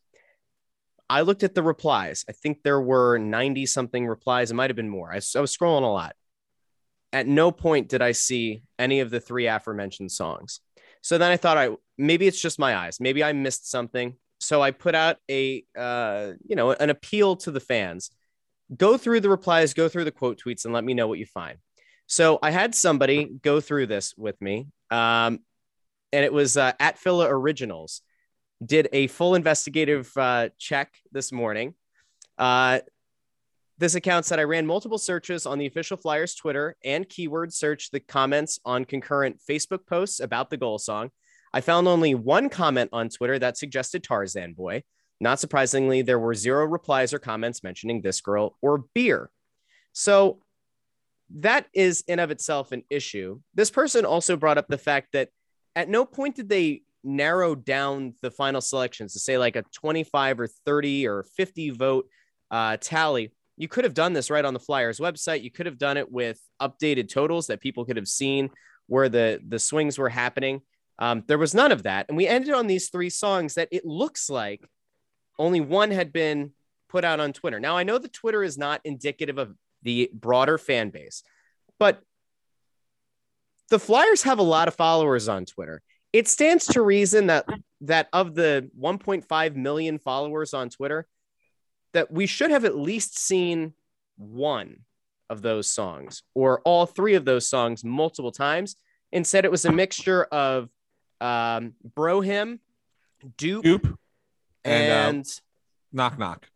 [1.09, 2.23] I looked at the replies.
[2.29, 4.49] I think there were 90 something replies.
[4.49, 5.11] It might have been more.
[5.11, 6.15] I, I was scrolling a lot.
[7.15, 10.59] At no point did I see any of the three aforementioned songs.
[10.99, 12.99] So then I thought, I maybe it's just my eyes.
[12.99, 14.17] Maybe I missed something.
[14.41, 18.11] So I put out a, uh, you know, an appeal to the fans.
[18.75, 21.25] Go through the replies, go through the quote tweets, and let me know what you
[21.25, 21.57] find.
[22.07, 24.67] So I had somebody go through this with me.
[24.91, 25.39] Um,
[26.11, 28.01] and it was uh, at Phila Originals
[28.63, 31.75] did a full investigative uh, check this morning.
[32.37, 32.79] Uh,
[33.77, 37.91] this account said I ran multiple searches on the official Flyers Twitter and keyword searched
[37.91, 41.09] the comments on concurrent Facebook posts about the goal song.
[41.53, 44.83] I found only one comment on Twitter that suggested Tarzan Boy.
[45.19, 49.29] Not surprisingly, there were zero replies or comments mentioning this girl or beer.
[49.93, 50.41] So
[51.37, 53.39] that is in of itself an issue.
[53.53, 55.29] This person also brought up the fact that
[55.75, 60.39] at no point did they narrow down the final selections to say like a 25
[60.39, 62.09] or 30 or 50 vote
[62.51, 63.31] uh, tally.
[63.57, 65.43] You could have done this right on the Flyers website.
[65.43, 68.49] You could have done it with updated totals that people could have seen
[68.87, 70.61] where the the swings were happening.
[70.99, 73.85] Um, there was none of that, and we ended on these three songs that it
[73.85, 74.63] looks like
[75.37, 76.51] only one had been
[76.89, 77.59] put out on Twitter.
[77.59, 81.23] Now I know the Twitter is not indicative of the broader fan base,
[81.79, 82.01] but
[83.69, 85.81] the Flyers have a lot of followers on Twitter.
[86.13, 87.45] It stands to reason that
[87.81, 91.07] that of the 1.5 million followers on Twitter,
[91.95, 93.73] that we should have at least seen
[94.17, 94.81] one
[95.29, 98.75] of those songs or all three of those songs multiple times.
[99.11, 100.69] Instead, it was a mixture of
[101.21, 102.59] um, Bro Him,
[103.37, 103.97] Dupe, Goop
[104.65, 105.29] and, and uh,
[105.93, 106.47] knock knock.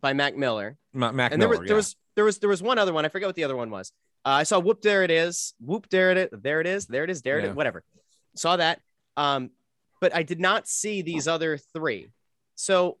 [0.00, 0.78] by Mac Miller.
[0.92, 3.04] Ma- Mac and there, Miller, was, there was there was there was one other one.
[3.04, 3.92] I forget what the other one was.
[4.24, 7.04] Uh, I saw whoop there it is, whoop there it is, there it is, there
[7.04, 7.50] it is, there it Yeah.
[7.50, 7.82] is, whatever.
[8.36, 8.80] Saw that.
[9.16, 9.50] Um,
[10.00, 12.10] but I did not see these other three.
[12.54, 12.98] So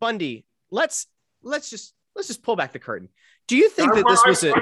[0.00, 1.06] Bundy, let's
[1.42, 3.08] let's just let's just pull back the curtain.
[3.46, 4.54] Do you think I- that this I- was a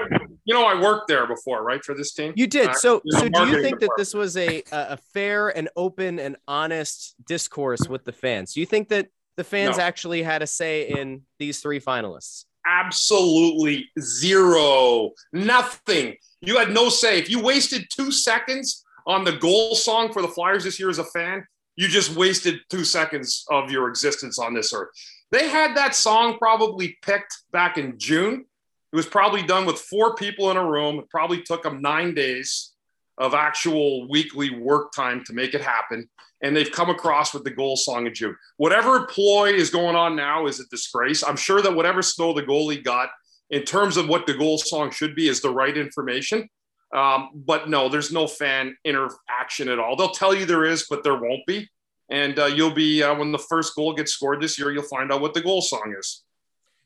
[0.44, 2.32] you know, I worked there before, right, for this team.
[2.34, 6.18] you did so so do you think that this was a a fair and open
[6.18, 8.54] and honest discourse with the fans?
[8.54, 9.84] Do you think that the fans No.
[9.84, 12.44] actually had a say in these three finalists?
[12.64, 16.16] absolutely zero, nothing.
[16.40, 17.18] You had no say.
[17.18, 20.98] If you wasted two seconds on the goal song for the Flyers this year as
[20.98, 24.90] a fan, you just wasted two seconds of your existence on this earth.
[25.32, 28.44] They had that song probably picked back in June.
[28.92, 30.98] It was probably done with four people in a room.
[30.98, 32.72] It probably took them nine days
[33.16, 36.06] of actual weekly work time to make it happen.
[36.42, 38.36] And they've come across with the goal song in June.
[38.58, 41.24] Whatever ploy is going on now is a disgrace.
[41.24, 43.08] I'm sure that whatever Snow the goalie got
[43.48, 46.46] in terms of what the goal song should be is the right information.
[46.94, 49.96] Um, but no, there's no fan interaction at all.
[49.96, 51.70] They'll tell you there is, but there won't be.
[52.12, 55.10] And uh, you'll be uh, when the first goal gets scored this year, you'll find
[55.12, 56.22] out what the goal song is.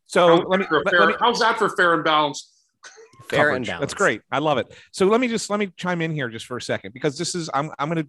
[0.07, 2.05] so How's let me, that for let- fair- let me how's that for fair and
[2.05, 2.53] balanced?
[3.29, 3.67] Fair and coverage.
[3.69, 3.81] balanced.
[3.81, 4.21] That's great.
[4.31, 4.73] I love it.
[4.93, 7.35] So let me just let me chime in here just for a second because this
[7.35, 8.07] is I'm I'm gonna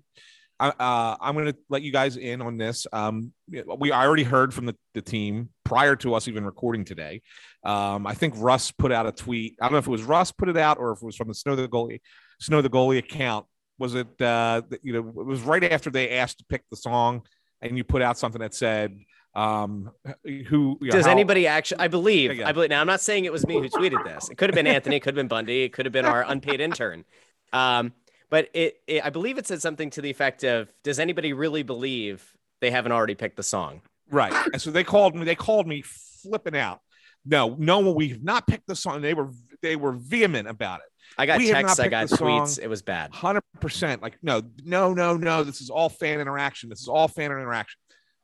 [0.59, 2.86] I- uh, I'm gonna let you guys in on this.
[2.93, 3.32] Um,
[3.80, 7.22] we I already heard from the, the team prior to us even recording today.
[7.63, 9.55] Um, I think Russ put out a tweet.
[9.59, 11.30] I don't know if it was Russ put it out or if it was from
[11.30, 12.01] the Snow the goalie
[12.39, 13.47] Snow the goalie account.
[13.80, 17.23] Was it uh, you know it was right after they asked to pick the song
[17.61, 18.97] and you put out something that said
[19.36, 19.91] um
[20.23, 21.80] who you know, Does how- anybody actually?
[21.80, 22.41] I believe.
[22.43, 22.69] I believe.
[22.69, 24.30] Now, I'm not saying it was me who tweeted this.
[24.30, 24.95] It could have been Anthony.
[24.95, 25.63] It could have been Bundy.
[25.63, 27.05] It could have been our unpaid intern.
[27.53, 27.93] Um,
[28.30, 31.63] but it, it, I believe it said something to the effect of, "Does anybody really
[31.63, 34.34] believe they haven't already picked the song?" Right.
[34.53, 36.82] And so they called me, they called me flipping out.
[37.25, 39.01] No, no, we've not picked the song.
[39.01, 39.30] They were
[39.61, 40.91] they were vehement about it.
[41.18, 41.80] I got texts.
[41.80, 42.47] I got tweets.
[42.55, 42.64] song.
[42.64, 43.14] It was bad.
[43.14, 44.01] Hundred percent.
[44.01, 45.43] Like, no, no, no, no.
[45.43, 46.70] This is all fan interaction.
[46.70, 47.78] This is all fan interaction.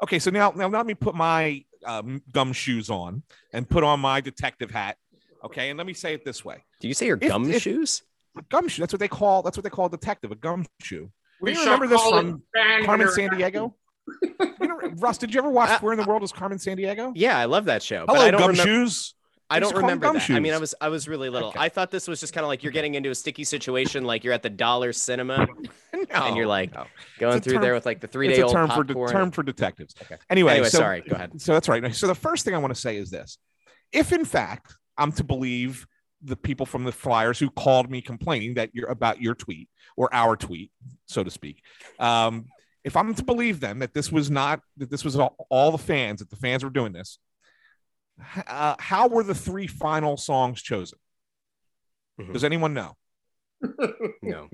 [0.04, 2.22] Okay, so now now let me put my um,
[2.54, 3.24] shoes on
[3.54, 4.98] and put on my detective hat.
[5.44, 7.52] Okay, and let me say it this way: Do you say your gum If- gum
[7.52, 8.02] if- shoes?
[8.50, 8.82] gumshoe.
[8.82, 9.44] That's what they call.
[9.44, 11.12] That's what they call a detective, a gum shoe.
[11.42, 13.30] We you remember this call from Carmen interaction.
[13.30, 13.76] San Diego?
[14.60, 17.12] You know, Russ, did you ever watch Uh, Where in the World is Carmen Sandiego?
[17.16, 18.06] Yeah, I love that show.
[18.08, 18.64] but Hello, I don't remember.
[18.64, 19.14] gumshoes.
[19.50, 20.30] I don't remember that.
[20.30, 21.50] I mean, I was I was really little.
[21.50, 21.60] Okay.
[21.60, 24.24] I thought this was just kind of like you're getting into a sticky situation, like
[24.24, 25.48] you're at the Dollar Cinema
[26.12, 26.86] and you're like no.
[27.20, 29.08] going through term- there with like the three day old term for popcorn.
[29.08, 29.94] de- term for detectives.
[30.02, 30.18] Okay.
[30.30, 31.02] Anyway, Anyway, so, sorry.
[31.02, 31.39] Go ahead.
[31.41, 31.94] So that's right.
[31.96, 33.38] So the first thing I want to say is this:
[33.91, 35.86] if in fact I'm to believe
[36.24, 40.14] the people from the Flyers who called me complaining that you're about your tweet or
[40.14, 40.72] our tweet,
[41.06, 41.62] so to speak,
[42.00, 42.46] um,
[42.84, 45.78] if I'm to believe them that this was not that this was all, all the
[45.78, 47.20] fans that the fans were doing this,
[48.47, 50.99] uh, how were the three final songs chosen?
[52.20, 52.34] Mhm.
[52.34, 52.95] Does anyone know?
[54.22, 54.49] No.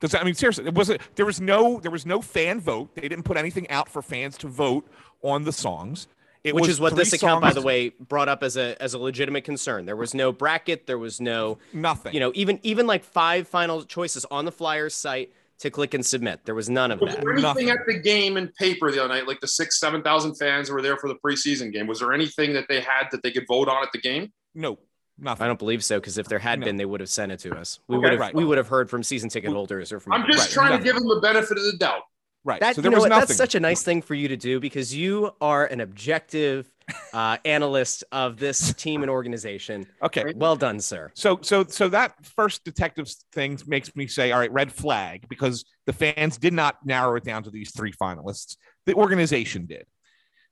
[0.00, 0.66] Does that, I mean seriously?
[0.66, 2.94] It wasn't there was no there was no fan vote.
[2.94, 4.86] They didn't put anything out for fans to vote
[5.22, 6.08] on the songs.
[6.42, 8.98] It Which is what this account, by the way, brought up as a as a
[8.98, 9.86] legitimate concern.
[9.86, 10.86] There was no bracket.
[10.86, 12.12] There was no, Nothing.
[12.12, 16.04] you know, even even like five final choices on the Flyers site to click and
[16.04, 16.40] submit.
[16.44, 17.22] There was none of Was that.
[17.22, 17.70] there anything Nothing.
[17.70, 20.74] at the game in paper the other night, like the six, seven thousand fans who
[20.74, 21.86] were there for the preseason game?
[21.86, 24.32] Was there anything that they had that they could vote on at the game?
[24.54, 24.78] no,
[25.18, 25.44] nothing.
[25.44, 26.64] I don't believe so because if there had No.
[26.66, 27.78] been, they would have sent it to us.
[27.88, 28.02] We Okay.
[28.02, 28.34] would have Right.
[28.34, 30.12] we would have heard from season ticket holders or from.
[30.12, 30.84] I'm just Right, trying nothing.
[30.86, 32.02] to give them the benefit of the doubt.
[32.44, 32.60] right.
[32.60, 33.08] That so you there know was what?
[33.10, 33.26] nothing.
[33.28, 36.70] That's such a nice thing for you to do because you are an objective
[37.12, 39.86] uh, analyst of this team and organization.
[40.02, 40.32] okay.
[40.36, 41.10] Well done, sir.
[41.14, 45.64] So so so that first detective thing makes me say, all right, red flag, because
[45.86, 48.56] the fans did not narrow it down to these three finalists.
[48.86, 49.86] The organization did.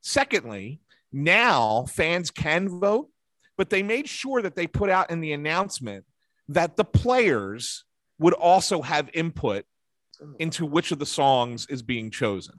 [0.01, 0.81] Secondly,
[1.11, 3.09] now fans can vote,
[3.57, 6.05] but they made sure that they put out in the announcement
[6.49, 7.85] that the players
[8.19, 9.65] would also have input
[10.39, 12.55] into which of the songs is being chosen.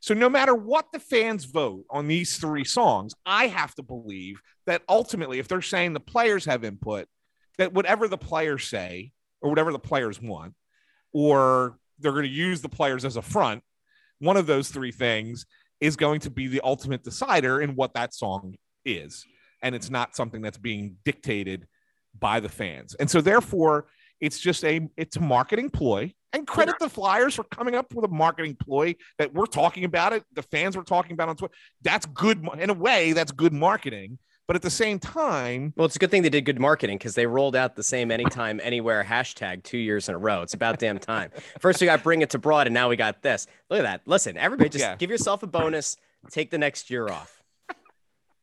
[0.00, 4.40] So no matter what the fans vote on these three songs, I have to believe
[4.66, 7.06] that ultimately, if they're saying the players have input,
[7.58, 10.54] that whatever the players say or whatever the players want,
[11.12, 13.62] or they're going to use the players as a front,
[14.20, 15.44] one of those three things
[15.80, 19.24] is going to be the ultimate decider in what that song is.
[19.62, 21.66] And it's not something that's being dictated
[22.18, 22.94] by the fans.
[22.94, 23.86] And so therefore,
[24.20, 26.14] it's just a it's a marketing ploy.
[26.32, 30.12] And credit the Flyers for coming up with a marketing ploy that we're talking about
[30.12, 30.22] it.
[30.34, 31.54] The fans were talking about on Twitter.
[31.82, 33.12] That's good in a way.
[33.12, 34.18] That's good marketing.
[34.46, 37.14] But at the same time, Well, it's a good thing they did good marketing because
[37.14, 40.42] they rolled out the same anytime, anywhere hashtag two years in a row.
[40.42, 41.30] It's about damn time.
[41.60, 43.46] First, we got bring it to broad, and now we got this.
[43.68, 44.00] Look at that.
[44.06, 44.96] Listen, everybody, just Yeah.
[44.96, 45.96] give yourself a bonus.
[46.30, 47.42] Take the next year off.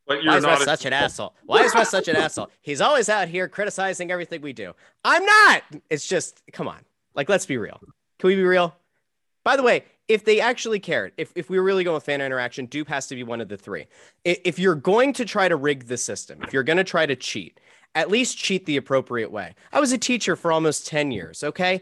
[0.06, 1.34] But Why you're is Russ not such an asshole?
[1.44, 2.48] Why is Russ such an asshole?
[2.62, 4.72] He's always out here criticizing everything we do.
[5.04, 5.62] I'm not.
[5.90, 6.78] It's just, come on.
[7.18, 7.80] Like, let's be real.
[8.20, 8.76] Can we be real?
[9.42, 12.20] By the way, if they actually cared, if, if we were really going with fan
[12.20, 13.86] interaction, Dupe has to be one of the three.
[14.24, 17.16] If you're going to try to rig the system, if you're going to try to
[17.16, 17.58] cheat,
[17.96, 19.56] at least cheat the appropriate way.
[19.72, 21.80] I was a teacher for almost 10 years, okay?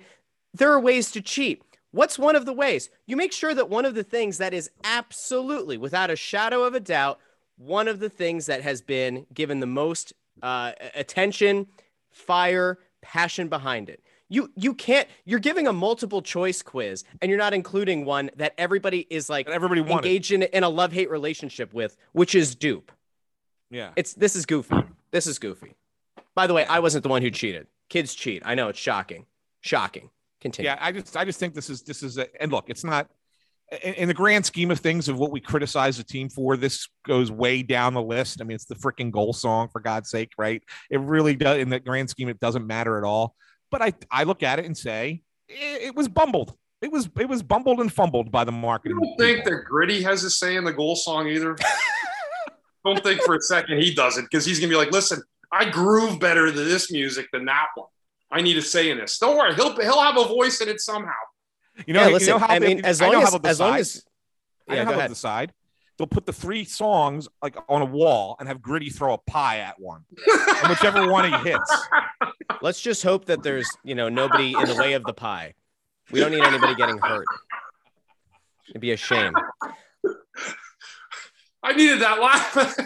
[0.54, 1.62] There are ways to cheat.
[1.90, 2.88] What's one of the ways?
[3.06, 6.74] You make sure that one of the things that is absolutely, without a shadow of
[6.74, 7.20] a doubt,
[7.58, 11.66] one of the things that has been given the most uh, attention,
[12.10, 14.02] fire, passion behind it.
[14.28, 15.08] You you can't.
[15.24, 19.48] You're giving a multiple choice quiz, and you're not including one that everybody is like
[19.48, 20.06] everybody wanted.
[20.06, 22.90] engaged in, in a love hate relationship with, which is dupe.
[23.70, 23.90] Yeah.
[23.96, 24.76] It's this is goofy.
[25.12, 25.76] This is goofy.
[26.34, 27.68] By the way, I wasn't the one who cheated.
[27.88, 28.42] Kids cheat.
[28.44, 29.26] I know it's shocking.
[29.60, 30.10] Shocking.
[30.40, 30.70] Continue.
[30.70, 33.08] Yeah, I just I just think this is this is a, and look, it's not
[33.82, 36.56] in, in the grand scheme of things of what we criticize the team for.
[36.56, 38.40] This goes way down the list.
[38.40, 40.62] I mean, it's the freaking goal song for God's sake, right?
[40.90, 41.58] It really does.
[41.58, 43.34] In the grand scheme, it doesn't matter at all.
[43.70, 46.56] But I I look at it and say it, it was bumbled.
[46.82, 48.98] It was it was bumbled and fumbled by the You marketing.
[49.00, 49.58] don't think people.
[49.58, 51.56] that Gritty has a say in the goal song either?
[52.84, 56.20] don't think for a second he doesn't, because he's gonna be like, listen, I groove
[56.20, 57.88] better to this music than that one.
[58.30, 59.18] I need a say in this.
[59.18, 61.12] Don't worry, he'll he'll have a voice in it somehow.
[61.86, 62.28] you know, yeah, you listen.
[62.30, 63.80] know how I they- mean, as long as how they'll as long decide.
[63.80, 64.04] as
[64.68, 65.52] I yeah, know go how they'll decide.
[65.98, 69.58] They'll put the three songs like on a wall and have Gritty throw a pie
[69.58, 71.88] at one, and whichever one he hits.
[72.62, 75.54] Let's just hope that there's you know nobody in the way of the pie.
[76.10, 77.26] We don't need anybody getting hurt.
[78.68, 79.32] It'd be a shame.
[81.62, 82.76] I needed that laugh.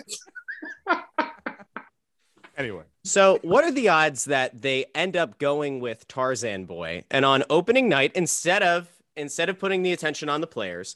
[2.56, 7.24] Anyway, So, what are the odds that they end up going with Tarzan Boy and
[7.24, 8.86] on opening night instead of
[9.16, 10.94] instead of putting the attention on the players,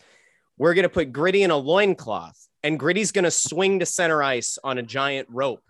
[0.59, 4.23] we're going to put Gritty in a loincloth and Gritty's going to swing to center
[4.23, 5.63] ice on a giant rope.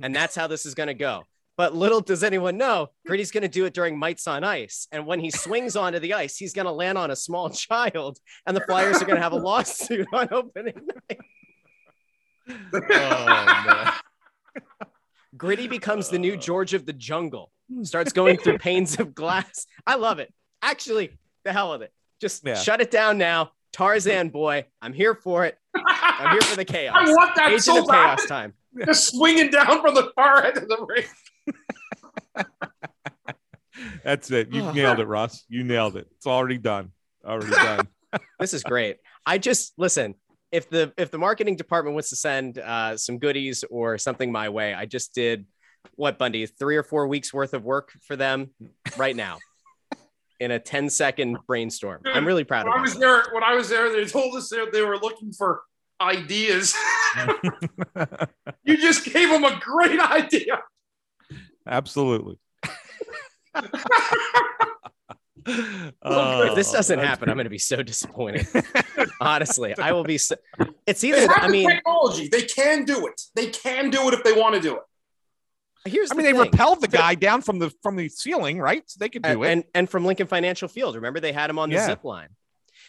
[0.00, 1.22] And that's how this is going to go.
[1.56, 4.88] But little does anyone know, Gritty's going to do it during Mites on Ice.
[4.90, 8.18] And when he swings onto the ice, he's going to land on a small child,
[8.46, 10.74] and the Flyers are going to have a lawsuit on opening
[11.10, 11.20] night.
[12.74, 13.92] oh man.
[15.36, 16.36] Gritty becomes the new uh.
[16.36, 17.52] George of the jungle,
[17.82, 19.66] starts going through panes of glass.
[19.86, 20.32] I love it.
[20.62, 21.92] Actually, the hell with it.
[22.20, 22.54] Just Yeah.
[22.54, 23.52] shut it down now.
[23.72, 25.56] Tarzan boy, I'm here for it.
[25.74, 26.94] I'm here for the chaos.
[26.96, 28.52] I want that Agent so of chaos time.
[28.86, 31.04] Just swinging down from the far end of the ring.
[34.04, 34.52] That's it.
[34.52, 35.44] You nailed it, Russ.
[35.48, 36.06] You nailed it.
[36.16, 36.92] It's already done.
[37.24, 37.88] Already done.
[38.38, 38.98] This is great.
[39.24, 40.14] I just listen.
[40.50, 44.50] If the if the marketing department wants to send uh, some goodies or something my
[44.50, 45.46] way, I just did
[45.96, 48.50] what Bundy three or four weeks worth of work for them
[48.96, 49.38] right now
[50.42, 52.02] in a 10 second brainstorm.
[52.04, 53.24] I'm really proud When of I was myself.
[53.24, 55.62] there, when I was there, they told us they, they were looking for
[56.00, 56.74] ideas.
[58.64, 60.60] you just gave them a great idea.
[61.66, 62.38] Absolutely.
[65.44, 68.46] If Oh, this doesn't that's happen, I'm going to be so disappointed.
[69.20, 70.16] Honestly, I will be.
[70.16, 70.36] So,
[70.86, 71.20] it's either.
[71.22, 72.28] have I mean, technology.
[72.28, 73.20] They can do it.
[73.34, 74.82] They can do it if they want to do it.
[75.84, 76.10] Here's.
[76.10, 76.50] I mean, the they thing.
[76.50, 78.82] repelled the guy down from the from the ceiling, right?
[78.86, 79.48] So they could do and, it.
[79.48, 80.94] and and from Lincoln Financial Field.
[80.96, 81.86] Remember, they had him on the Yeah.
[81.86, 82.28] zip line.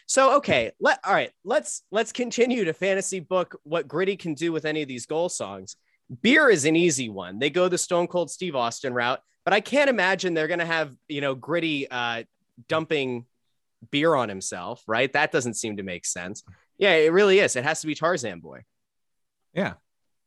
[0.05, 1.31] So okay, let all right.
[1.43, 5.29] Let's let's continue to fantasy book what Gritty can do with any of these goal
[5.29, 5.75] songs.
[6.21, 7.39] Beer is an easy one.
[7.39, 10.93] They go the Stone Cold Steve Austin route, but I can't imagine they're gonna have
[11.07, 12.23] you know Gritty uh,
[12.67, 13.25] dumping
[13.91, 15.11] beer on himself, right?
[15.13, 16.43] That doesn't seem to make sense.
[16.77, 17.55] Yeah, it really is.
[17.55, 18.63] It has to be Tarzan Boy.
[19.53, 19.73] Yeah.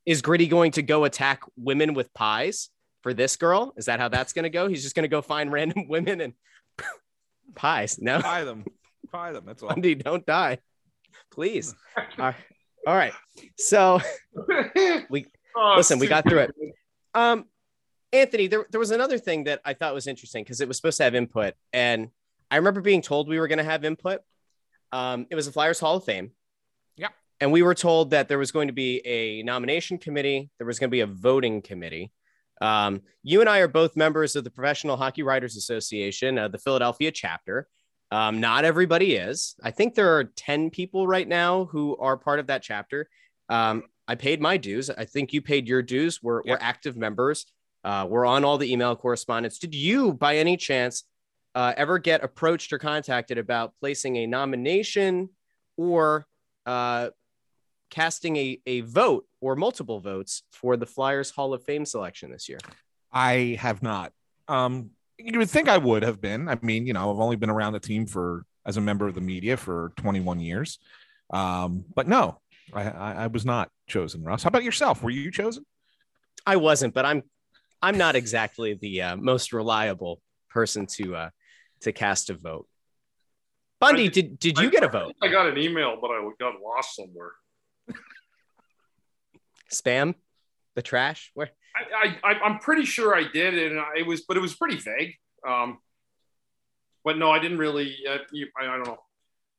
[0.07, 2.70] Is Gritty going to go attack women with pies
[3.02, 3.74] for this girl?
[3.76, 4.68] Is that how that's going to go?
[4.68, 6.32] He's just going to go find random women and
[7.54, 7.98] pies.
[8.00, 8.64] No, Pie them.
[9.12, 9.44] Pie them.
[9.46, 9.68] That's all.
[9.70, 10.59] Bundy, don't die,
[11.32, 11.74] please.
[11.96, 12.34] All right.
[12.86, 13.12] All right.
[13.59, 14.00] So,
[15.11, 15.26] We-
[15.59, 16.54] Oh, listen, we got through it.
[17.14, 17.46] um,
[18.12, 20.98] Anthony, there, there was another thing that I thought was interesting because it was supposed
[20.98, 22.11] to have input, and
[22.50, 24.20] I remember being told we were going to have input.
[24.92, 26.32] Um, it was the Flyers Hall of Fame.
[27.41, 30.51] And we were told that there was going to be a nomination committee.
[30.59, 32.12] There was going to be a voting committee.
[32.61, 36.59] Um, you and I are both members of the Professional Hockey Writers Association, uh, the
[36.59, 37.68] Philadelphia chapter.
[38.11, 39.57] Um, not everybody is.
[39.62, 43.09] I think there are 10 people right now who are part of that chapter.
[43.49, 44.89] Um, I paid my dues.
[44.89, 46.22] I think you paid your dues.
[46.22, 47.47] We're, we're active members.
[47.84, 49.59] Uh, we're on all the email correspondence.
[49.59, 51.05] Did you, by any chance,
[51.55, 55.30] uh, ever get approached or contacted about placing a nomination
[55.76, 56.26] or
[56.64, 57.11] uh,
[57.91, 62.49] casting a, a vote or multiple votes for the Flyers Hall of Fame selection this
[62.49, 62.59] year?
[63.12, 64.12] I have not.
[64.49, 66.49] Um, you would think I would have been.
[66.49, 69.14] I mean, you know, I've only been around the team for as a member of
[69.14, 70.78] the media for 21 years.
[71.30, 72.41] Um, but no,
[72.72, 74.43] I, I, I was not chosen, Russ.
[74.43, 75.03] How about yourself?
[75.03, 75.64] Were you chosen?
[76.45, 77.22] I wasn't, but I'm
[77.82, 80.20] I'm not exactly the uh, most reliable
[80.51, 81.30] person to uh,
[81.80, 82.68] to cast a vote.
[83.80, 85.14] Bundy, did did you get a vote?
[85.22, 87.32] I got an email, but I got lost somewhere.
[89.72, 90.14] Spam,
[90.74, 91.30] the trash.
[91.34, 91.50] Where?
[91.74, 94.76] I, I, I'm pretty sure I did, and I, it was, but it was pretty
[94.76, 95.14] vague.
[95.46, 95.78] Um,
[97.04, 97.96] but no, I didn't really.
[98.08, 98.98] Uh, you, I, I don't know.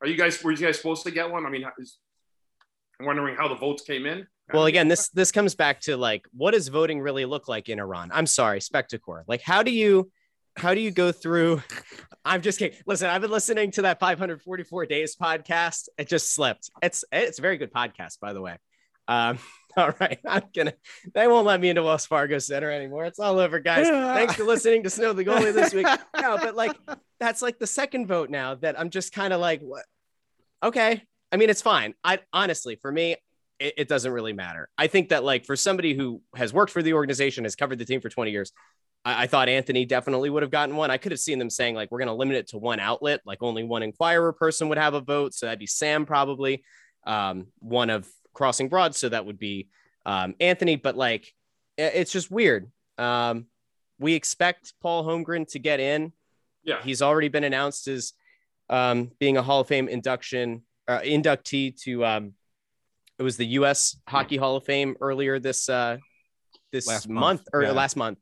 [0.02, 0.44] Are you guys?
[0.44, 1.46] Were you guys supposed to get one?
[1.46, 1.98] I mean, is,
[3.00, 4.28] I'm wondering how the votes came in.
[4.54, 7.80] Well, again, this this comes back to like, what does voting really look like in
[7.80, 8.12] Iran?
[8.14, 9.24] I'm sorry, Spectacor.
[9.28, 10.12] Like, how do you
[10.56, 11.62] how do you go through?
[12.26, 12.78] I'm just kidding.
[12.86, 15.88] Listen, I've been listening to that 544 days podcast.
[15.98, 16.70] It just slipped.
[16.82, 18.58] It's it's a very good podcast, by the way.
[19.08, 19.40] Um,
[19.82, 20.74] all right, I'm gonna.
[21.14, 23.06] They won't let me into Wells Fargo Center anymore.
[23.06, 23.88] It's all over, guys.
[23.88, 25.88] Thanks for listening to Snow the Goalie this week.
[26.20, 26.76] No, but like
[27.20, 29.86] that's like the second vote now that I'm just kind of like, what?
[30.62, 31.04] Okay.
[31.32, 31.94] I mean, it's fine.
[32.04, 33.16] I honestly, for me,
[33.60, 34.68] it, it doesn't really matter.
[34.78, 37.86] I think that like for somebody who has worked for the organization, has covered the
[37.86, 38.52] team for 20 years,
[39.06, 40.92] I, thought Anthony definitely would have gotten one.
[40.92, 43.22] I could have seen them saying like we're going to limit it to one outlet,
[43.26, 46.64] like only one Inquirer person would have a vote, so that'd be Sam probably,
[47.06, 48.08] um, one of
[48.38, 49.68] Crossing Broad, so that would be
[50.06, 50.76] um, Anthony.
[50.76, 51.34] But like,
[51.78, 52.72] it's just weird.
[53.00, 53.48] Um,
[54.00, 56.14] we expect Paul Holmgren to get in.
[56.64, 56.82] Yeah.
[56.84, 58.14] He's already been announced as
[58.70, 62.34] um, being a Hall of Fame induction uh, inductee to um,
[63.18, 63.98] it was the U.S.
[64.08, 65.98] Hockey Hall of Fame earlier this uh,
[66.72, 67.72] this Last month, month, or yeah.
[67.72, 68.20] last month.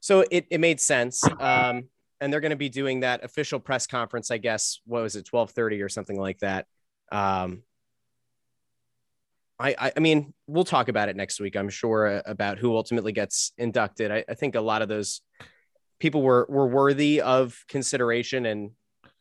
[0.00, 1.22] So it, it made sense.
[1.40, 1.88] Um,
[2.20, 4.80] and they're going to be doing that official press conference, I guess.
[4.84, 6.66] What was it, twelve thirty or something like that?
[7.10, 7.62] Um,
[9.62, 11.56] I, I I mean, we'll talk about it next week.
[11.56, 14.10] I'm sure uh, about who ultimately gets inducted.
[14.10, 15.20] I, I think a lot of those
[16.00, 18.70] people were were worthy of consideration, and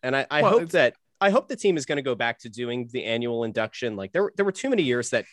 [0.03, 2.39] and I, I Well, hope that I hope the team is going to go back
[2.39, 3.95] to doing the annual induction.
[3.95, 5.25] Like there, were- there were too many years that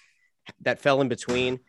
[0.60, 1.60] that fell in between,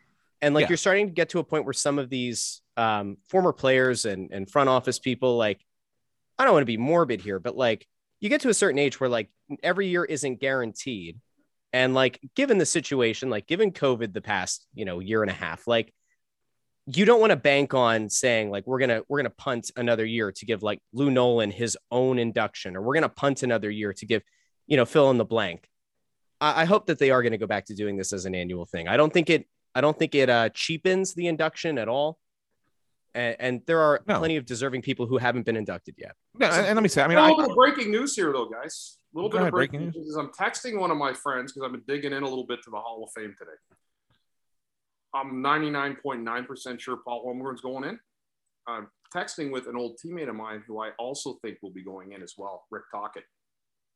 [0.42, 0.68] and like Yeah.
[0.70, 4.30] you're starting to get to a point where some of these um, former players and
[4.32, 5.60] and front office people, like
[6.38, 7.86] I don't want to be morbid here, but like
[8.20, 9.30] you get to a certain age where like
[9.62, 11.18] every year isn't guaranteed,
[11.72, 15.34] and like given the situation, like given COVID the past you know year and a
[15.34, 15.92] half, like
[16.86, 20.32] you don't want to bank on saying like we're gonna we're gonna punt another year
[20.32, 24.06] to give like Lou Nolan his own induction, or we're gonna punt another year to
[24.06, 24.22] give
[24.66, 25.68] you know fill in the blank.
[26.40, 28.34] I, I hope that they are going to go back to doing this as an
[28.34, 28.88] annual thing.
[28.88, 32.18] I don't think it I don't think it uh, cheapens the induction at all.
[33.14, 34.18] And, and there are No.
[34.18, 36.12] plenty of deserving people who haven't been inducted yet.
[36.34, 38.14] No, and, and let me say, I mean, a I, little bit of breaking news
[38.14, 38.96] here, though, guys.
[39.12, 40.08] A little Go bit ahead, of breaking, breaking news.
[40.10, 42.62] is I'm texting one of my friends because I've been digging in a little bit
[42.64, 43.50] to the Hall of Fame today.
[45.14, 47.98] I'm 99.9% sure Paul Holmgren's going in.
[48.68, 52.12] I'm texting with an old teammate of mine who I also think will be going
[52.12, 53.24] in as well, Rick Tocchet.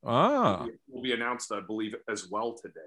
[0.05, 2.81] ah, will be announced, I believe, as well today.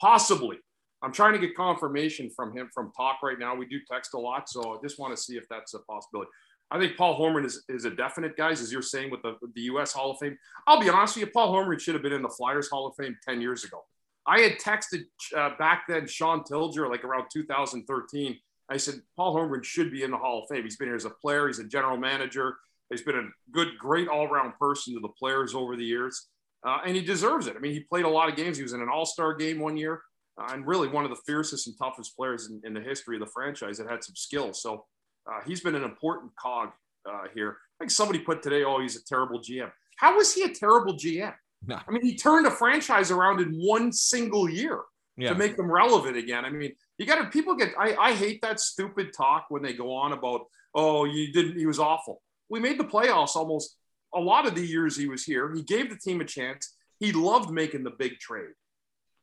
[0.00, 0.58] Possibly.
[1.02, 3.54] I'm trying to get confirmation from him from talk right now.
[3.54, 6.30] We do text a lot, so I just want to see if that's a possibility.
[6.70, 9.62] I think Paul Holmgren is, is a definite, guys, as you're saying with the, the
[9.62, 9.92] U.S.
[9.92, 10.38] Hall of Fame.
[10.66, 12.94] I'll be honest with you, Paul Holmgren should have been in the Flyers Hall of
[12.96, 13.84] Fame 10 years ago.
[14.26, 15.04] I had texted
[15.36, 18.38] uh, back then Shawn Tilger, like around 2013.
[18.68, 20.62] I said, Paul Holmgren should be in the Hall of Fame.
[20.62, 22.56] He's been here as a player, he's a general manager,
[22.88, 26.28] he's been a good, great all around person to the players over the years.
[26.64, 27.56] Uh, and he deserves it.
[27.56, 28.58] I mean, he played a lot of games.
[28.58, 30.02] He was in an All Star game one year,
[30.38, 33.20] uh, and really one of the fiercest and toughest players in, in the history of
[33.20, 34.62] the franchise that had some skills.
[34.62, 34.84] So
[35.30, 36.70] uh, he's been an important cog
[37.08, 37.56] uh, here.
[37.78, 40.94] I think somebody put today, "Oh, he's a terrible GM." How was he a terrible
[40.94, 41.34] GM?
[41.66, 41.78] No.
[41.86, 44.80] I mean, he turned a franchise around in one single year
[45.16, 45.30] yeah.
[45.30, 46.44] to make them relevant again.
[46.44, 47.74] I mean, you got to people get.
[47.78, 51.58] I, I hate that stupid talk when they go on about, "Oh, you didn't.
[51.58, 53.76] He was awful." We made the playoffs almost
[54.14, 55.54] a lot of the years he was here.
[55.54, 56.74] He gave the team a chance.
[56.98, 58.52] He loved making the big trade,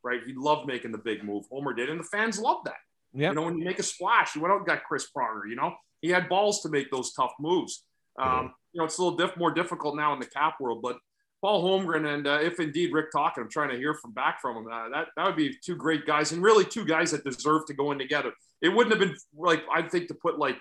[0.02, 0.20] right?
[0.26, 1.44] He loved making the big move.
[1.50, 2.76] Homer did, and the fans loved that.
[3.12, 3.30] Yeah.
[3.30, 5.48] You know, when you make a splash, he went out and got Chris Pronger.
[5.48, 7.84] You know, he had balls to make those tough moves.
[8.18, 10.98] Um, you know, it's a little diff- more difficult now in the cap world, but
[11.40, 14.56] Paul Holmgren and uh, if indeed Rick Tocchet, I'm trying to hear from back from
[14.56, 14.66] him.
[14.72, 17.74] Uh, that that would be two great guys, and really two guys that deserve to
[17.74, 18.32] go in together.
[18.60, 20.58] It wouldn't have been like I think to put like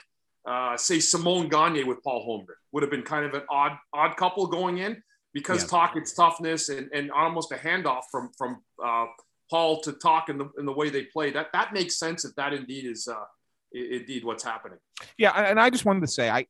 [0.48, 4.18] uh, say Simon Gagne with Paul Holmgren would have been kind of an odd odd
[4.18, 5.02] couple going in
[5.34, 5.70] because Yeah.
[5.70, 9.08] Tocchet's toughness and, and almost a handoff from from uh,
[9.50, 11.32] Paul to talk in the in the way they play.
[11.32, 13.24] That that makes sense if that indeed is uh,
[13.72, 14.80] indeed what's happening.
[15.18, 16.48] Yeah, and I just wanted to say I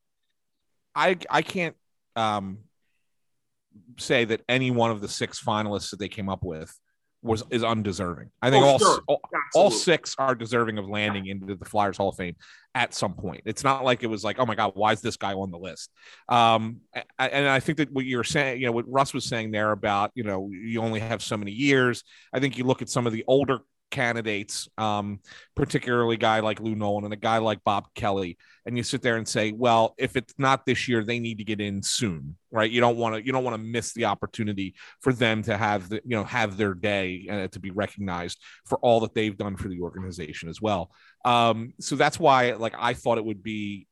[0.95, 1.75] I I can't
[2.15, 2.59] um
[3.97, 6.73] say that any one of the six finalists that they came up with
[7.23, 8.29] was is undeserving.
[8.41, 9.01] I think Oh, all, sure.
[9.07, 9.21] all
[9.55, 12.35] all six are deserving of landing into the Flyers Hall of Fame
[12.75, 13.41] at some point.
[13.45, 15.57] It's not like it was like, oh my God, why is this guy on the
[15.57, 15.89] list?
[16.29, 16.81] Um,
[17.17, 20.11] and I think that what you're saying, you know, what Russ was saying there about,
[20.13, 22.03] you know, you only have so many years.
[22.31, 23.59] I think you look at some of the older
[23.89, 25.19] candidates, um,
[25.55, 29.01] particularly a guy like Lou Nolan and a guy like Bob Kelly, and you sit
[29.01, 32.35] there and say, well, if it's not this year, they need to get in soon,
[32.51, 32.69] right?
[32.69, 35.89] You don't want to you don't want to miss the opportunity for them to have
[35.89, 39.55] the you know have their day and to be recognized for all that they've done
[39.55, 40.91] for the organization as well.
[41.25, 43.87] Um, so that's why like I thought it would be,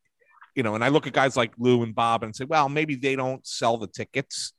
[0.55, 2.95] you know, and I look at guys like Lou and Bob and say, well, maybe
[2.95, 4.53] they don't sell the tickets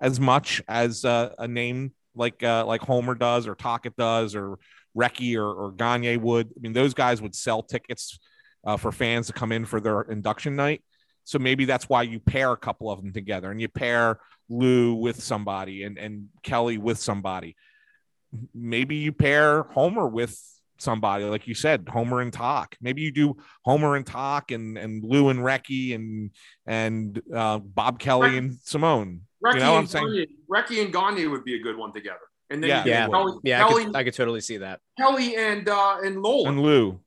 [0.00, 4.58] as much as uh, a name like uh, like Homer does or Tocchet does or
[4.98, 6.48] Recchi or, or Gagne would.
[6.48, 8.18] I mean, those guys would sell tickets
[8.64, 10.82] uh, for fans to come in for their induction night.
[11.24, 14.18] So maybe that's why you pair a couple of them together and you pair
[14.48, 17.54] Lou with somebody and, and Kelly with somebody.
[18.54, 20.38] Maybe you pair Homer with
[20.78, 22.76] somebody, like you said, Homer and Toc.
[22.80, 26.30] Maybe you do Homer and Toc and, and Lou and Recchi and
[26.66, 29.22] and uh, Bob Kelly and Simone.
[29.44, 30.06] Recchi, You know what I'm saying?
[30.06, 32.20] Gagne, Recchi and Gagne would be a good one together.
[32.50, 32.78] And then Yeah.
[32.78, 34.80] you get Yeah, Kelly, yeah, I Kelly, could, I could totally see that.
[34.98, 36.54] Kelly and uh, and Nolan.
[36.54, 37.00] And Lou.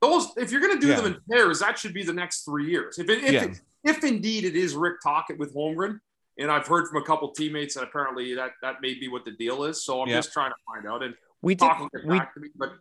[0.00, 0.96] Those, if you're going to do Yeah.
[1.00, 2.98] them in pairs, that should be the next three years.
[2.98, 3.44] If it, if, Yeah.
[3.44, 5.98] it, if indeed it is Rick Tocchet with Holmgren,
[6.38, 9.30] and I've heard from a couple teammates that apparently that that may be what the
[9.32, 9.84] deal is.
[9.84, 10.16] So I'm Yeah.
[10.16, 11.02] just trying to find out.
[11.02, 11.60] And We did.
[11.66, 12.74] Toc will We back to me, but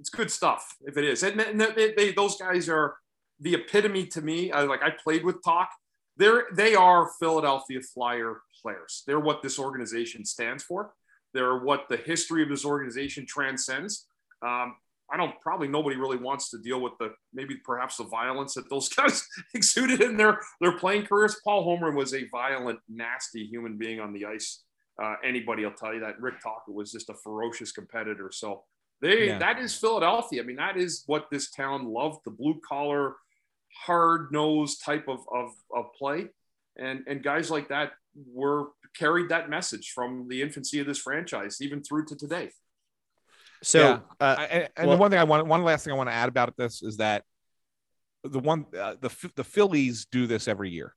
[0.00, 1.22] it's good stuff if it is.
[1.22, 2.96] And, and they, they, those guys are
[3.40, 4.50] the epitome to me.
[4.50, 5.68] I like I played with Toc.
[6.16, 9.04] They're they are Philadelphia Flyer players.
[9.06, 10.94] They're what this organization stands for.
[11.34, 14.06] They're what the history of this organization transcends.
[14.42, 14.76] Um,
[15.10, 18.68] I don't probably nobody really wants to deal with the maybe perhaps the violence that
[18.68, 21.40] those guys exuded in their their playing careers.
[21.44, 24.62] Paul Homer was a violent, nasty human being on the ice.
[25.02, 26.20] Uh, anybody will tell you that.
[26.20, 28.30] Rick Tocchet was just a ferocious competitor.
[28.32, 28.64] So
[29.00, 29.38] they Yeah.
[29.38, 30.42] that is Philadelphia.
[30.42, 33.14] I mean, that is what this town loved: the blue collar,
[33.86, 36.28] hard nosed type of, of of play,
[36.76, 37.92] and and guys like that
[38.32, 42.50] were carried that message from the infancy of this franchise even through to today.
[43.62, 44.00] so Yeah.
[44.20, 46.08] uh, I- and and well- the one thing I want, one last thing I want
[46.10, 47.24] to add about this is that
[48.24, 50.94] the one, uh, the the Phillies do this every year,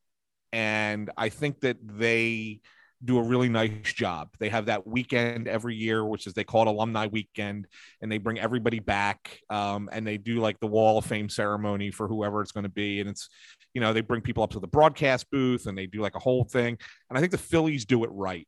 [0.51, 2.61] and I think that they
[3.03, 4.29] do a really nice job.
[4.39, 7.67] They have that weekend every year, which is they call it Alumni Weekend,
[7.99, 11.89] and they bring everybody back, um, and they do like the Wall of Fame ceremony
[11.89, 13.27] for whoever it's going to be, and it's,
[13.73, 16.19] you know, they bring people up to the broadcast booth, and they do like a
[16.19, 16.77] whole thing,
[17.09, 18.47] and I think the Phillies do it right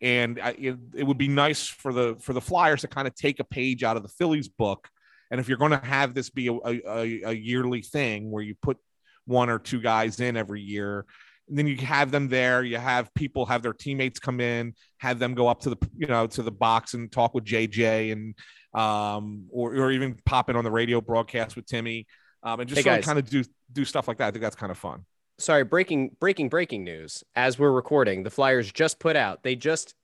[0.00, 3.14] and I, it, it would be nice for the for the Flyers to kind of
[3.14, 4.88] take a page out of the Phillies book.
[5.30, 8.54] And if you're going to have this be a, a, a yearly thing where you
[8.60, 8.78] put
[9.24, 11.04] one or two guys in every year,
[11.48, 12.62] and then you have them there.
[12.62, 16.06] You have people have their teammates come in, have them go up to the you
[16.06, 18.34] know to the box and talk with JJ and
[18.74, 22.06] um or or even pop in on the radio broadcast with Timmy.
[22.42, 23.42] Um, and just Hey, sort of kind of do
[23.72, 24.28] do stuff like that.
[24.28, 25.04] I think that's kind of fun.
[25.38, 27.24] sorry breaking breaking breaking news.
[27.34, 29.94] As we're recording the flyers just put out they just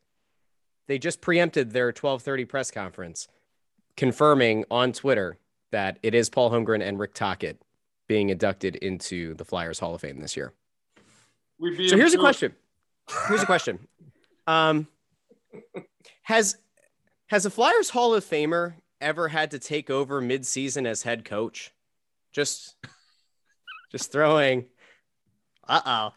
[0.88, 3.28] they just preempted their 1230 press conference
[3.96, 5.38] confirming on twitter
[5.70, 7.56] that it is paul holmgren and rick tocchet
[8.08, 10.52] being inducted into the flyers hall of fame this year.
[11.60, 12.52] So here's a question.
[13.28, 13.78] Here's a question.
[14.46, 14.86] Um
[16.24, 16.56] has
[17.28, 21.72] has a flyers hall of famer ever had to take over mid-season as head coach?
[22.32, 22.76] Just
[23.92, 24.66] just throwing
[25.68, 26.12] Uh-oh.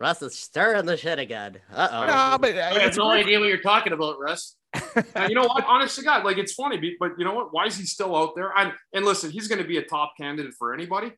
[0.00, 1.58] Russ is stirring the shit again.
[1.72, 2.06] Uh-oh.
[2.06, 4.56] No, but uh, I have no idea what you're talking about, Russ.
[5.14, 5.64] And you know what?
[5.66, 7.52] Honest to God, like it's funny, but you know what?
[7.52, 8.52] Why is he still out there?
[8.56, 11.12] And and listen, he's going to be a top candidate for anybody.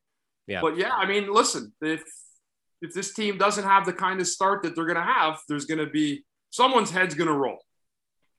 [0.45, 0.61] Yeah.
[0.61, 2.03] But yeah, I mean, listen, if
[2.81, 5.65] if this team doesn't have the kind of start that they're going to have, there's
[5.65, 7.59] going to be someone's head's going to roll.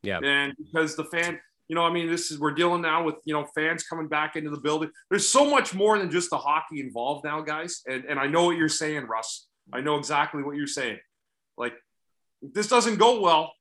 [0.02, 0.20] Yeah.
[0.22, 3.34] And because the fan, you know, I mean, this is we're dealing now with you
[3.34, 4.90] know fans coming back into the building.
[5.10, 7.82] There's so much more than just the hockey involved now, guys.
[7.86, 9.46] And and I know what you're saying, Russ.
[9.72, 10.98] I know exactly what you're saying.
[11.58, 11.74] Like,
[12.42, 13.52] if this doesn't go well,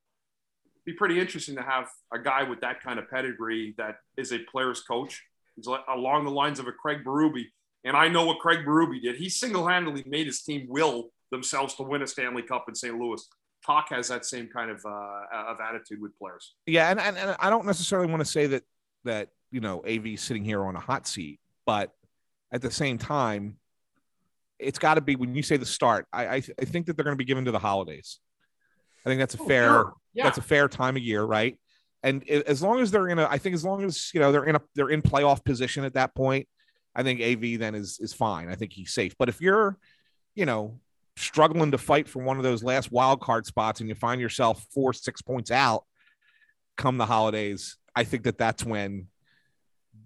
[0.85, 4.39] be pretty interesting to have a guy with that kind of pedigree that is a
[4.39, 5.23] player's coach.
[5.55, 7.45] He's along the lines of a Craig Berube.
[7.85, 9.15] And I know what Craig Berube did.
[9.15, 12.97] He single-handedly made his team will themselves to win a Stanley Cup in St.
[12.97, 13.27] Louis.
[13.65, 16.53] Toc has that same kind of uh, of attitude with players.
[16.65, 18.63] Yeah, and, and, and I don't necessarily want to say that
[19.05, 21.91] that you know AV is sitting here on a hot seat, but
[22.51, 23.57] at the same time,
[24.59, 26.05] it's got to be when you say the start.
[26.13, 28.19] I I, I think that they're going to be given to the holidays.
[29.05, 29.93] I think that's a Oh, fair sure.
[30.13, 30.23] Yeah.
[30.25, 31.57] that's a fair time of year, right?
[32.03, 34.31] And i- as long as they're in a, I think as long as you know
[34.31, 36.47] they're in a they're in playoff position at that point,
[36.95, 38.49] I think AV then is is fine.
[38.49, 39.15] I think he's safe.
[39.17, 39.77] But if you're,
[40.35, 40.79] you know,
[41.17, 44.65] struggling to fight for one of those last wild card spots and you find yourself
[44.73, 45.85] four six points out
[46.77, 49.07] come the holidays, I think that that's when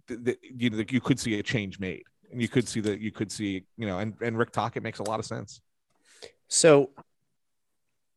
[0.07, 3.31] you know, you could see a change made, and you could see that you could
[3.31, 5.61] see you know, and and Rick Tocchet makes a lot of sense.
[6.47, 6.91] So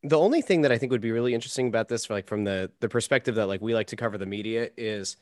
[0.02, 2.70] the only thing that I think would be really interesting about this, like from the
[2.80, 5.16] the perspective that like we like to cover the media, is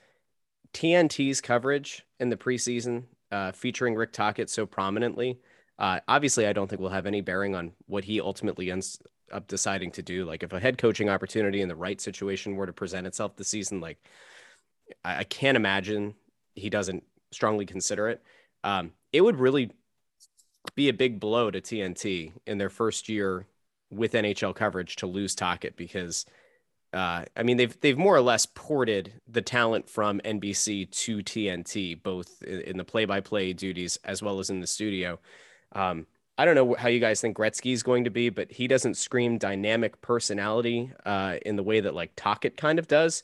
[0.73, 5.41] TNT's coverage in the preseason, uh, featuring Rick Tocchet so prominently,
[5.81, 9.01] uh, obviously, I don't think we'll have any bearing on what he ultimately ends
[9.33, 10.25] up deciding to do.
[10.25, 13.49] Like, if a head coaching opportunity in the right situation were to present itself this
[13.49, 13.99] season, like,
[15.05, 16.15] I, I can't imagine
[16.55, 17.03] he doesn't
[17.33, 18.23] strongly consider it.
[18.63, 19.73] Um, it would really
[20.75, 23.47] be a big blow to TNT in their first year
[23.91, 26.27] with NHL coverage to lose Tocchet because
[26.93, 32.01] uh, I mean they've they've more or less ported the talent from NBC to TNT
[32.01, 35.19] both in the play-by-play duties as well as in the studio.
[35.73, 36.07] Um,
[36.39, 38.97] I don't know how you guys think Gretzky is going to be, but he doesn't
[38.97, 43.23] scream dynamic personality uh, in the way that like Tocchet kind of does.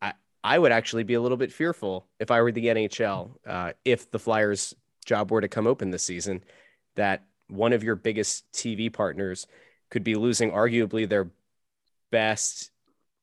[0.00, 0.12] I
[0.44, 4.10] I would actually be a little bit fearful if I were the NHL uh, if
[4.10, 4.74] the Flyers
[5.06, 6.44] job were to come open this season
[6.94, 9.46] that one of your biggest TV partners
[9.90, 11.30] could be losing arguably their
[12.10, 12.70] best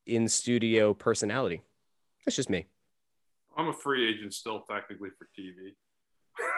[0.06, 1.62] in studio personality.
[2.26, 2.66] That's just me.
[3.56, 5.76] I'm a free agent still, technically for TV.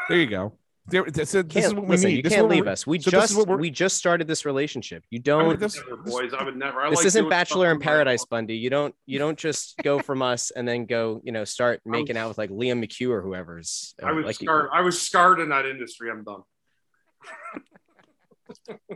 [0.08, 0.54] There you go.
[0.92, 2.18] There, this, is- this is what we listen, need.
[2.18, 2.86] you This can't leave us.
[2.86, 5.04] We so just what we're- just started this relationship.
[5.10, 5.48] You don't.
[5.48, 6.34] would this- never, boys.
[6.34, 6.82] I would never.
[6.82, 8.28] I this like isn't Bachelor in Paradise, own.
[8.30, 8.56] Bundy.
[8.58, 12.18] You don't you don't just go from us and then go you know start making
[12.18, 13.96] out with like Liam McHugh or whoever's.
[14.04, 14.70] uh, I was like, scarred.
[14.74, 16.12] I was scarred in that industry.
[16.12, 16.44] I'm done.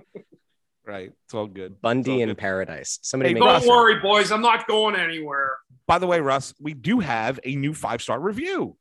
[0.85, 1.11] right.
[1.25, 1.81] It's all good.
[1.81, 2.35] Bundy all in.
[2.35, 2.99] Paradise.
[3.01, 4.31] Somebody Hey, make Russ- Don't worry, boys.
[4.31, 5.51] I'm not going anywhere.
[5.87, 8.75] By the way, Russ, we do have a new five star review.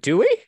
[0.00, 0.38] Do we?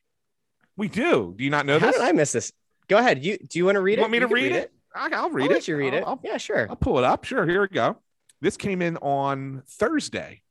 [0.76, 1.34] We do.
[1.36, 1.96] Do you not know How this?
[1.96, 2.52] did I miss this?
[2.88, 3.24] Go ahead.
[3.24, 4.02] You do you want to read You it?
[4.02, 4.72] want me to can read it?
[4.94, 5.54] I- I'll read I'll it.
[5.54, 6.04] let you read I'll- it.
[6.06, 6.66] I'll, yeah, sure.
[6.68, 7.24] I'll pull it up.
[7.24, 7.46] Sure.
[7.46, 7.96] Here we go.
[8.40, 10.42] This came in on Thursday.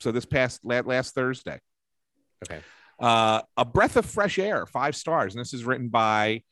[0.00, 1.60] So this past la- last Thursday.
[2.44, 2.60] Okay.
[3.00, 5.34] Uh, a breath of fresh air, five stars.
[5.34, 6.42] And this is written by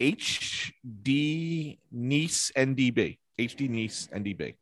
[0.00, 3.18] HD Nice NDB.
[3.38, 4.54] HD Nice NDB.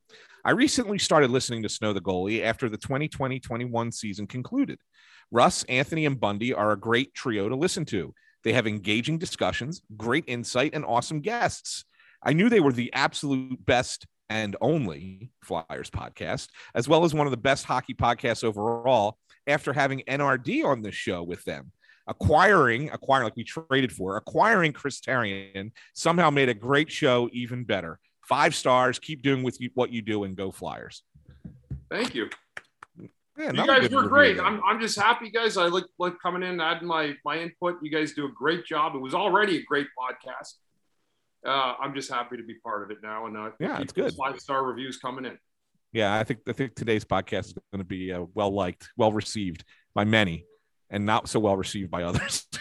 [0.45, 4.79] I recently started listening to Snow the Goalie after the 2020 21 season concluded.
[5.31, 8.15] Russ, Anthony, and Bundy are a great trio to listen to.
[8.45, 11.85] They have engaging discussions, great insight, and awesome guests.
[12.23, 17.27] I knew they were the absolute best and only Flyers podcast, as well as one
[17.27, 21.73] of the best hockey podcasts overall after having NRD on the show with them.
[22.07, 27.65] Acquiring, acquiring like we traded for, acquiring Chris Therien somehow made a great show even
[27.65, 27.99] better.
[28.27, 28.99] Five stars.
[28.99, 31.03] Keep doing with you, what you do and go Flyers.
[31.91, 32.29] Thank you.
[33.39, 34.37] Yeah, you guys were great.
[34.37, 34.45] there.
[34.45, 35.57] I'm, I'm just happy, guys.
[35.57, 37.77] I like like coming in, adding my my input.
[37.83, 38.95] You guys do a great job.
[38.97, 40.55] It was already a great podcast.
[41.47, 44.13] Uh, I'm just happy to be part of it now, and uh, Yeah, it's good.
[44.15, 45.39] Five star reviews coming in.
[45.93, 49.13] yeah, I think I think today's podcast is going to be uh, well liked, well
[49.13, 49.65] received
[49.95, 50.45] by many,
[50.91, 52.47] and not so well received by others.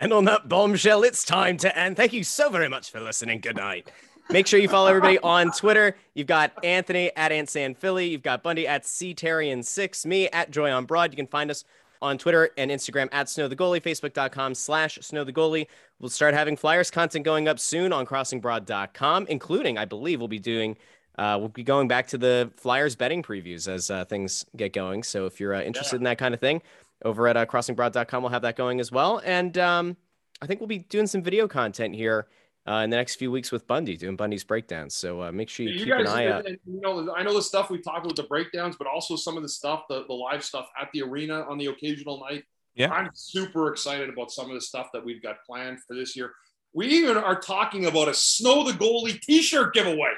[0.00, 1.96] And on that bombshell, it's time to end.
[1.96, 3.40] Thank you so very much for listening.
[3.40, 3.90] Good night.
[4.30, 5.96] Make sure you follow everybody on Twitter.
[6.14, 8.08] You've got Anthony at Antsan Philly.
[8.08, 11.12] You've got Bundy at CTarian6, me at Joy on Broad.
[11.12, 11.64] You can find us
[12.02, 15.66] on Twitter and Instagram at Snow the Goalie, Facebook.com slash Snow the Goalie.
[15.98, 20.38] We'll start having Flyers content going up soon on crossingbroad.com, including, I believe, we'll be
[20.38, 20.76] doing
[21.16, 25.02] uh, we'll be going back to the Flyers betting previews as uh, things get going.
[25.02, 26.62] So if you're uh, interested in that kind of thing,
[27.04, 29.20] over at uh, crossingbroad.com, we'll have that going as well.
[29.24, 29.96] And um,
[30.40, 32.26] I think we'll be doing some video content here
[32.68, 34.94] uh, in the next few weeks with Bundy, doing Bundy's breakdowns.
[34.94, 36.38] So uh, make sure you, You keep guys, an eye out.
[36.46, 39.16] and, and, you know, I know the stuff we talked about the breakdowns, but also
[39.16, 42.44] some of the stuff, the, the live stuff at the arena on the occasional night.
[42.74, 42.90] Yeah.
[42.92, 46.32] I'm super excited about some of the stuff that we've got planned for this year.
[46.74, 50.12] We even are talking about a Snow the Goalie T-shirt giveaway.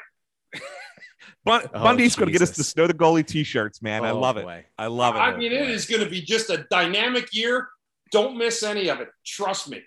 [1.45, 4.05] Bun- Oh, Bundy's going to get us the Snow the Goalie t-shirts, man.
[4.05, 4.47] I Oh, love it.
[4.79, 5.19] I love it.
[5.19, 7.69] I mean, it is going to be just a dynamic year.
[8.13, 9.09] Don't miss any of it.
[9.25, 9.81] Trust me.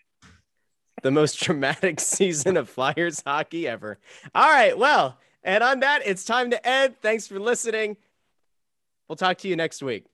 [1.03, 3.99] The most dramatic season of Flyers hockey ever.
[4.33, 4.77] All right.
[4.77, 6.95] Well, and on that, it's time to end.
[7.01, 7.97] Thanks for listening.
[9.07, 10.05] We'll talk to you next week.